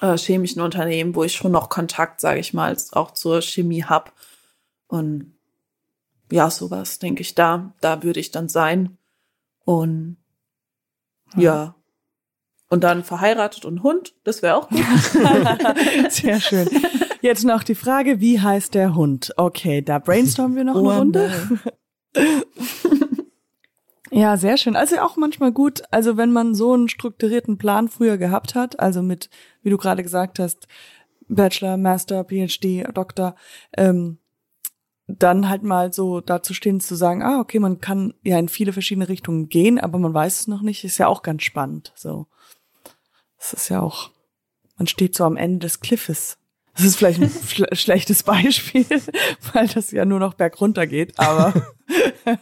äh, 0.00 0.16
chemischen 0.16 0.62
Unternehmen, 0.62 1.14
wo 1.14 1.24
ich 1.24 1.34
schon 1.34 1.52
noch 1.52 1.68
Kontakt, 1.68 2.20
sage 2.20 2.40
ich 2.40 2.54
mal, 2.54 2.76
auch 2.92 3.12
zur 3.12 3.40
Chemie 3.40 3.84
hab. 3.84 4.12
Und 4.88 5.35
ja, 6.30 6.50
sowas, 6.50 6.98
denke 6.98 7.22
ich, 7.22 7.34
da, 7.34 7.74
da 7.80 8.02
würde 8.02 8.20
ich 8.20 8.30
dann 8.30 8.48
sein. 8.48 8.98
Und 9.64 10.16
ja. 11.34 11.42
ja. 11.42 11.74
Und 12.68 12.82
dann 12.82 13.04
verheiratet 13.04 13.64
und 13.64 13.82
Hund, 13.84 14.14
das 14.24 14.42
wäre 14.42 14.56
auch 14.56 14.68
gut. 14.68 14.80
Sehr 16.10 16.40
schön. 16.40 16.68
Jetzt 17.20 17.44
noch 17.44 17.62
die 17.62 17.76
Frage, 17.76 18.20
wie 18.20 18.40
heißt 18.40 18.74
der 18.74 18.94
Hund? 18.94 19.32
Okay, 19.36 19.82
da 19.82 19.98
brainstormen 19.98 20.56
wir 20.56 20.64
noch 20.64 20.76
eine 20.76 20.98
Runde. 20.98 21.30
ja, 24.10 24.36
sehr 24.36 24.56
schön. 24.56 24.76
Also 24.76 24.98
auch 24.98 25.16
manchmal 25.16 25.52
gut, 25.52 25.82
also 25.90 26.16
wenn 26.16 26.32
man 26.32 26.54
so 26.54 26.72
einen 26.72 26.88
strukturierten 26.88 27.58
Plan 27.58 27.88
früher 27.88 28.16
gehabt 28.18 28.54
hat, 28.54 28.80
also 28.80 29.02
mit, 29.02 29.30
wie 29.62 29.70
du 29.70 29.76
gerade 29.76 30.02
gesagt 30.02 30.38
hast, 30.38 30.66
Bachelor, 31.28 31.76
Master, 31.76 32.24
PhD, 32.24 32.84
Doktor, 32.94 33.34
ähm, 33.76 34.18
dann 35.08 35.48
halt 35.48 35.62
mal 35.62 35.92
so 35.92 36.20
dazu 36.20 36.52
stehen 36.52 36.80
zu 36.80 36.96
sagen, 36.96 37.22
ah, 37.22 37.40
okay, 37.40 37.58
man 37.58 37.80
kann 37.80 38.14
ja 38.22 38.38
in 38.38 38.48
viele 38.48 38.72
verschiedene 38.72 39.08
Richtungen 39.08 39.48
gehen, 39.48 39.78
aber 39.78 39.98
man 39.98 40.12
weiß 40.12 40.40
es 40.40 40.46
noch 40.48 40.62
nicht, 40.62 40.84
ist 40.84 40.98
ja 40.98 41.06
auch 41.06 41.22
ganz 41.22 41.42
spannend, 41.42 41.92
so. 41.94 42.26
Das 43.38 43.52
ist 43.52 43.68
ja 43.68 43.80
auch, 43.80 44.10
man 44.76 44.88
steht 44.88 45.14
so 45.14 45.24
am 45.24 45.36
Ende 45.36 45.66
des 45.66 45.80
Cliffes. 45.80 46.38
Das 46.74 46.84
ist 46.84 46.96
vielleicht 46.96 47.22
ein 47.22 47.30
schlechtes 47.76 48.22
Beispiel, 48.22 48.84
weil 49.52 49.68
das 49.68 49.92
ja 49.92 50.04
nur 50.04 50.18
noch 50.18 50.34
bergunter 50.34 50.86
geht, 50.86 51.18
aber. 51.18 51.54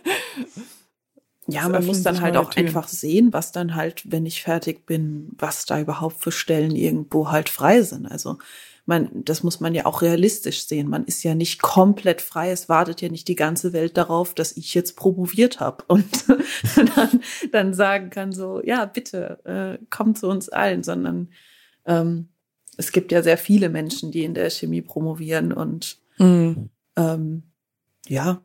ja, 1.47 1.69
man 1.69 1.85
muss 1.85 2.03
dann 2.03 2.23
halt 2.23 2.37
auch 2.37 2.51
Türen. 2.51 2.69
einfach 2.69 2.89
sehen, 2.89 3.33
was 3.33 3.53
dann 3.53 3.75
halt, 3.75 4.11
wenn 4.11 4.25
ich 4.25 4.43
fertig 4.43 4.87
bin, 4.87 5.33
was 5.39 5.67
da 5.67 5.79
überhaupt 5.79 6.23
für 6.23 6.33
Stellen 6.33 6.75
irgendwo 6.75 7.31
halt 7.31 7.51
frei 7.51 7.83
sind. 7.83 8.07
Also, 8.07 8.39
man, 8.87 9.25
das 9.25 9.43
muss 9.43 9.61
man 9.61 9.75
ja 9.75 9.87
auch 9.87 10.03
realistisch 10.03 10.67
sehen. 10.67 10.89
Man 10.89 11.05
ist 11.05 11.23
ja 11.23 11.35
nicht 11.35 11.63
komplett 11.63 12.21
frei. 12.21 12.51
Es 12.51 12.69
wartet 12.69 13.01
ja 13.01 13.09
nicht 13.09 13.29
die 13.29 13.37
ganze 13.37 13.73
Welt 13.73 13.97
darauf, 13.97 14.35
dass 14.35 14.57
ich 14.57 14.75
jetzt 14.75 14.97
promoviert 14.97 15.61
habe 15.61 15.85
und 15.89 16.07
dann, 16.97 17.21
dann 17.53 17.75
sagen 17.75 18.11
kann 18.11 18.33
so, 18.33 18.63
ja, 18.63 18.85
bitte, 18.85 19.39
äh, 19.45 19.85
komm 19.91 20.15
zu 20.15 20.29
uns 20.29 20.49
allen, 20.49 20.83
sondern 20.83 21.31
ähm, 21.87 22.29
es 22.77 22.93
gibt 22.93 23.13
ja 23.13 23.23
sehr 23.23 23.39
viele 23.39 23.69
Menschen, 23.69 24.11
die 24.11 24.25
in 24.25 24.35
der 24.35 24.51
Chemie 24.51 24.83
promovieren 24.83 25.53
und 25.53 25.99
mhm. 26.19 26.69
ähm, 26.97 27.45
ja, 28.07 28.43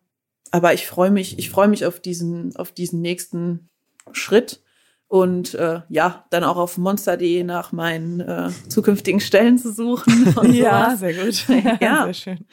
aber 0.52 0.74
ich 0.74 0.88
freue 0.88 1.12
mich, 1.12 1.38
ich 1.38 1.50
freue 1.50 1.68
mich 1.68 1.86
auf 1.86 2.00
diesen, 2.00 2.56
auf 2.56 2.72
diesen 2.72 3.02
nächsten 3.02 3.70
Schritt 4.12 4.62
und 5.10 5.56
äh, 5.56 5.82
ja, 5.90 6.26
dann 6.30 6.44
auch 6.44 6.56
auf 6.56 6.78
monster.de 6.78 7.44
nach 7.44 7.72
meinen 7.72 8.20
äh, 8.20 8.52
zukünftigen 8.70 9.20
Stellen 9.20 9.58
zu 9.58 9.74
suchen. 9.74 10.34
ja, 10.54 10.96
sehr 10.96 11.14
gut. 11.14 11.48
ja, 11.82 12.04
sehr 12.06 12.14
schön. 12.14 12.46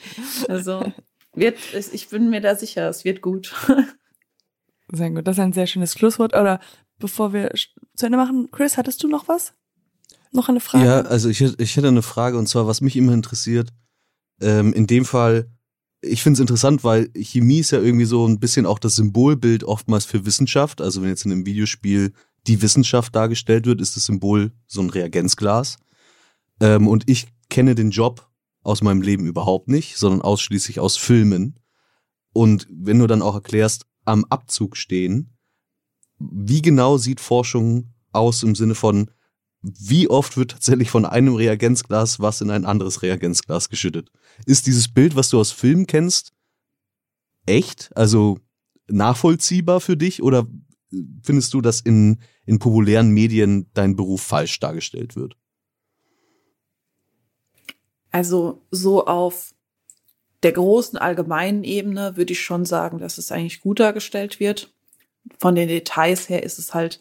Also 0.48 0.90
wird, 1.34 1.58
ich 1.74 2.08
bin 2.08 2.30
mir 2.30 2.40
da 2.40 2.56
sicher, 2.56 2.88
es 2.88 3.04
wird 3.04 3.20
gut. 3.20 3.54
Sehr 4.92 5.10
gut, 5.10 5.26
das 5.26 5.36
ist 5.36 5.42
ein 5.42 5.52
sehr 5.52 5.66
schönes 5.66 5.94
Schlusswort. 5.94 6.32
Oder 6.32 6.60
bevor 7.00 7.32
wir 7.32 7.50
zu 7.96 8.06
Ende 8.06 8.16
machen, 8.16 8.48
Chris, 8.52 8.78
hattest 8.78 9.02
du 9.02 9.08
noch 9.08 9.26
was? 9.26 9.52
Noch 10.30 10.48
eine 10.48 10.60
Frage? 10.60 10.84
Ja, 10.84 11.00
also 11.00 11.28
ich, 11.28 11.40
ich 11.40 11.76
hätte 11.76 11.88
eine 11.88 12.02
Frage 12.02 12.38
und 12.38 12.46
zwar, 12.46 12.68
was 12.68 12.80
mich 12.80 12.94
immer 12.94 13.12
interessiert, 13.12 13.72
ähm, 14.40 14.72
in 14.72 14.86
dem 14.86 15.04
Fall, 15.04 15.50
ich 16.02 16.22
finde 16.22 16.36
es 16.36 16.40
interessant, 16.40 16.84
weil 16.84 17.10
Chemie 17.16 17.58
ist 17.58 17.72
ja 17.72 17.80
irgendwie 17.80 18.04
so 18.04 18.24
ein 18.28 18.38
bisschen 18.38 18.64
auch 18.64 18.78
das 18.78 18.94
Symbolbild 18.94 19.64
oftmals 19.64 20.04
für 20.04 20.24
Wissenschaft. 20.24 20.80
Also 20.80 21.02
wenn 21.02 21.08
jetzt 21.08 21.24
in 21.24 21.32
einem 21.32 21.46
Videospiel 21.46 22.12
die 22.46 22.62
Wissenschaft 22.62 23.14
dargestellt 23.14 23.66
wird, 23.66 23.80
ist 23.80 23.96
das 23.96 24.06
Symbol 24.06 24.52
so 24.66 24.80
ein 24.80 24.90
Reagenzglas. 24.90 25.78
Ähm, 26.60 26.88
und 26.88 27.08
ich 27.08 27.26
kenne 27.48 27.74
den 27.74 27.90
Job 27.90 28.28
aus 28.62 28.82
meinem 28.82 29.02
Leben 29.02 29.26
überhaupt 29.26 29.68
nicht, 29.68 29.96
sondern 29.96 30.22
ausschließlich 30.22 30.80
aus 30.80 30.96
Filmen. 30.96 31.58
Und 32.32 32.66
wenn 32.70 32.98
du 32.98 33.06
dann 33.06 33.22
auch 33.22 33.34
erklärst, 33.34 33.86
am 34.04 34.24
Abzug 34.24 34.76
stehen, 34.76 35.36
wie 36.18 36.62
genau 36.62 36.96
sieht 36.98 37.20
Forschung 37.20 37.92
aus 38.12 38.42
im 38.42 38.54
Sinne 38.54 38.74
von, 38.74 39.10
wie 39.62 40.08
oft 40.08 40.36
wird 40.36 40.52
tatsächlich 40.52 40.90
von 40.90 41.04
einem 41.04 41.34
Reagenzglas 41.34 42.20
was 42.20 42.40
in 42.40 42.50
ein 42.50 42.64
anderes 42.64 43.02
Reagenzglas 43.02 43.68
geschüttet? 43.68 44.10
Ist 44.46 44.66
dieses 44.66 44.88
Bild, 44.88 45.16
was 45.16 45.30
du 45.30 45.40
aus 45.40 45.50
Filmen 45.50 45.86
kennst, 45.86 46.32
echt? 47.46 47.90
Also 47.96 48.38
nachvollziehbar 48.88 49.80
für 49.80 49.96
dich 49.96 50.22
oder 50.22 50.46
findest 51.22 51.52
du, 51.54 51.60
dass 51.60 51.80
in, 51.80 52.18
in 52.46 52.58
populären 52.58 53.10
Medien 53.10 53.70
dein 53.74 53.96
Beruf 53.96 54.22
falsch 54.22 54.58
dargestellt 54.60 55.16
wird? 55.16 55.36
Also 58.10 58.62
so 58.70 59.06
auf 59.06 59.52
der 60.42 60.52
großen 60.52 60.98
allgemeinen 60.98 61.64
Ebene 61.64 62.16
würde 62.16 62.32
ich 62.32 62.40
schon 62.40 62.64
sagen, 62.64 62.98
dass 62.98 63.18
es 63.18 63.32
eigentlich 63.32 63.60
gut 63.60 63.80
dargestellt 63.80 64.40
wird. 64.40 64.72
Von 65.38 65.54
den 65.54 65.68
Details 65.68 66.28
her 66.28 66.42
ist 66.42 66.58
es 66.58 66.72
halt 66.72 67.00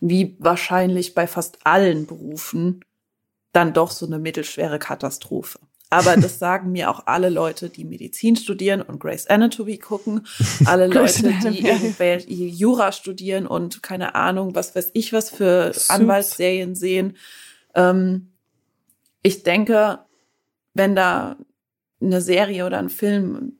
wie 0.00 0.36
wahrscheinlich 0.38 1.14
bei 1.14 1.26
fast 1.26 1.66
allen 1.66 2.06
Berufen 2.06 2.84
dann 3.52 3.72
doch 3.72 3.90
so 3.90 4.06
eine 4.06 4.18
mittelschwere 4.18 4.78
Katastrophe. 4.78 5.58
Aber 5.94 6.16
das 6.16 6.40
sagen 6.40 6.72
mir 6.72 6.90
auch 6.90 7.06
alle 7.06 7.28
Leute, 7.28 7.68
die 7.68 7.84
Medizin 7.84 8.34
studieren 8.34 8.82
und 8.82 8.98
Grace 8.98 9.28
Anatomy 9.28 9.78
gucken. 9.78 10.26
Alle 10.64 10.86
Leute, 10.92 11.32
die 11.44 11.64
irgendwelche 11.64 12.32
Jura 12.32 12.90
studieren 12.90 13.46
und 13.46 13.80
keine 13.80 14.16
Ahnung, 14.16 14.56
was 14.56 14.74
weiß 14.74 14.90
ich, 14.94 15.12
was 15.12 15.30
für. 15.30 15.72
Anwaltsserien 15.86 16.74
sehen. 16.74 17.16
Ähm, 17.76 18.32
ich 19.22 19.44
denke, 19.44 20.00
wenn 20.74 20.96
da 20.96 21.36
eine 22.00 22.20
Serie 22.20 22.66
oder 22.66 22.78
ein 22.78 22.90
Film 22.90 23.52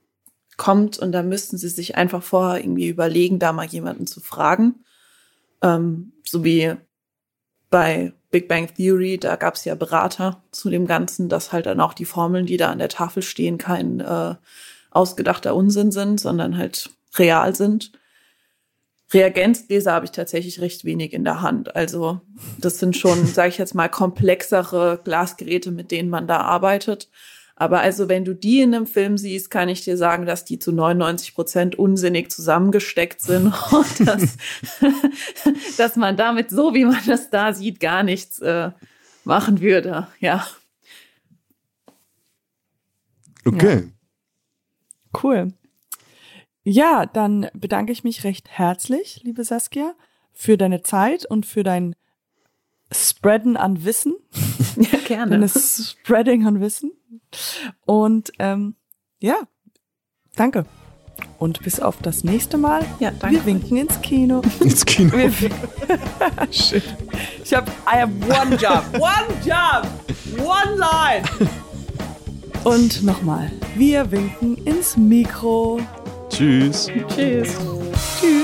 kommt 0.57 0.99
und 0.99 1.12
da 1.12 1.23
müssten 1.23 1.57
sie 1.57 1.68
sich 1.68 1.94
einfach 1.94 2.25
vorher 2.25 2.64
irgendwie 2.64 2.88
überlegen, 2.88 3.38
da 3.38 3.53
mal 3.53 3.66
jemanden 3.66 4.09
zu 4.09 4.20
fragen. 4.20 4.85
Ähm, 5.62 6.14
so 6.27 6.42
wie 6.42 6.75
bei 7.70 8.12
Big 8.35 8.49
Bang 8.49 8.66
Theory, 8.75 9.16
da 9.16 9.37
gab 9.37 9.55
es 9.55 9.64
ja 9.64 9.77
Berater 9.77 10.42
zu 10.51 10.68
dem 10.68 10.88
Ganzen, 10.88 11.29
dass 11.29 11.53
halt 11.53 11.66
dann 11.66 11.81
auch 11.81 11.94
die 11.94 12.05
Formeln, 12.05 12.47
die 12.47 12.57
da 12.57 12.73
an 12.73 12.81
der 12.81 12.88
Tafel 12.88 13.23
stehen, 13.23 13.59
kein 13.59 14.01
äh, 14.01 14.35
ausgedachter 14.90 15.55
Unsinn 15.55 15.92
sind, 15.92 16.18
sondern 16.18 16.59
halt 16.59 16.90
real 17.16 17.55
sind. 17.55 17.92
Reagenzgläser 19.12 19.92
habe 19.92 20.07
ich 20.07 20.11
tatsächlich 20.11 20.61
recht 20.61 20.85
wenig 20.85 21.12
in 21.12 21.23
der 21.23 21.42
Hand. 21.42 21.77
Also 21.77 22.23
das 22.59 22.81
sind 22.81 22.97
schon, 22.97 23.25
sage 23.29 23.51
ich 23.51 23.59
jetzt 23.59 23.77
mal, 23.77 23.88
komplexere 23.88 25.01
Glasgeräte, 25.05 25.70
mit 25.70 25.92
denen 25.92 26.11
man 26.11 26.27
da 26.27 26.38
arbeitet. 26.38 27.11
Aber 27.57 27.81
also, 27.81 28.09
wenn 28.09 28.25
du 28.25 28.35
die 28.35 28.61
in 28.61 28.75
einem 28.75 28.87
Film 28.87 29.17
siehst, 29.17 29.50
kann 29.50 29.69
ich 29.69 29.83
dir 29.85 29.96
sagen, 29.96 30.27
dass 30.27 30.44
die 30.44 30.59
zu 30.59 30.73
99 30.73 31.35
Prozent 31.35 31.79
unsinnig 31.79 32.31
zusammengesteckt 32.31 33.21
sind 33.21 33.52
und 33.73 34.09
dass, 34.09 34.37
dass 35.77 35.96
man 35.96 36.17
damit, 36.17 36.50
so 36.50 36.75
wie 36.75 36.85
man 36.85 37.00
das 37.07 37.31
da 37.31 37.52
sieht, 37.52 37.79
gar 37.79 38.02
nichts 38.02 38.40
äh, 38.40 38.71
machen 39.25 39.61
würde. 39.61 40.09
Ja. 40.19 40.46
Okay. 43.44 43.77
Ja. 43.77 45.21
Cool. 45.23 45.52
Ja, 46.65 47.07
dann 47.07 47.48
bedanke 47.52 47.92
ich 47.92 48.05
mich 48.05 48.25
recht 48.25 48.48
herzlich, 48.48 49.21
liebe 49.23 49.44
Saskia, 49.44 49.94
für 50.33 50.57
deine 50.57 50.83
Zeit 50.83 51.27
und 51.27 51.46
für 51.46 51.63
dein 51.63 51.94
Spreaden 52.90 53.57
an 53.57 53.85
Wissen. 53.85 54.15
Ja, 54.77 54.98
gerne. 55.07 55.44
Ist 55.44 55.90
Spreading 56.00 56.48
an 56.48 56.61
Wissen. 56.61 56.90
Und 57.85 58.33
ähm, 58.38 58.77
ja, 59.21 59.37
danke. 60.37 60.67
Und 61.38 61.62
bis 61.62 61.81
auf 61.81 61.98
das 62.02 62.25
nächste 62.25 62.58
Mal. 62.58 62.85
Ja, 63.00 63.10
danke. 63.10 63.37
Wir 63.37 63.46
winken 63.46 63.77
ins 63.77 64.00
Kino. 64.00 64.42
Ins 64.60 64.85
Kino. 64.85 65.17
Shit. 66.50 66.83
Ich 67.44 67.54
hab, 67.54 67.69
I 67.87 68.00
have 68.00 68.12
one 68.29 68.56
job. 68.56 68.85
One 68.94 69.29
job. 69.44 69.87
One 70.38 70.77
line. 70.77 71.25
Und 72.65 73.02
nochmal. 73.02 73.50
Wir 73.77 74.10
winken 74.10 74.56
ins 74.65 74.96
Mikro. 74.96 75.81
Tschüss. 76.31 76.90
Tschüss. 77.08 77.56
Tschüss. 78.21 78.44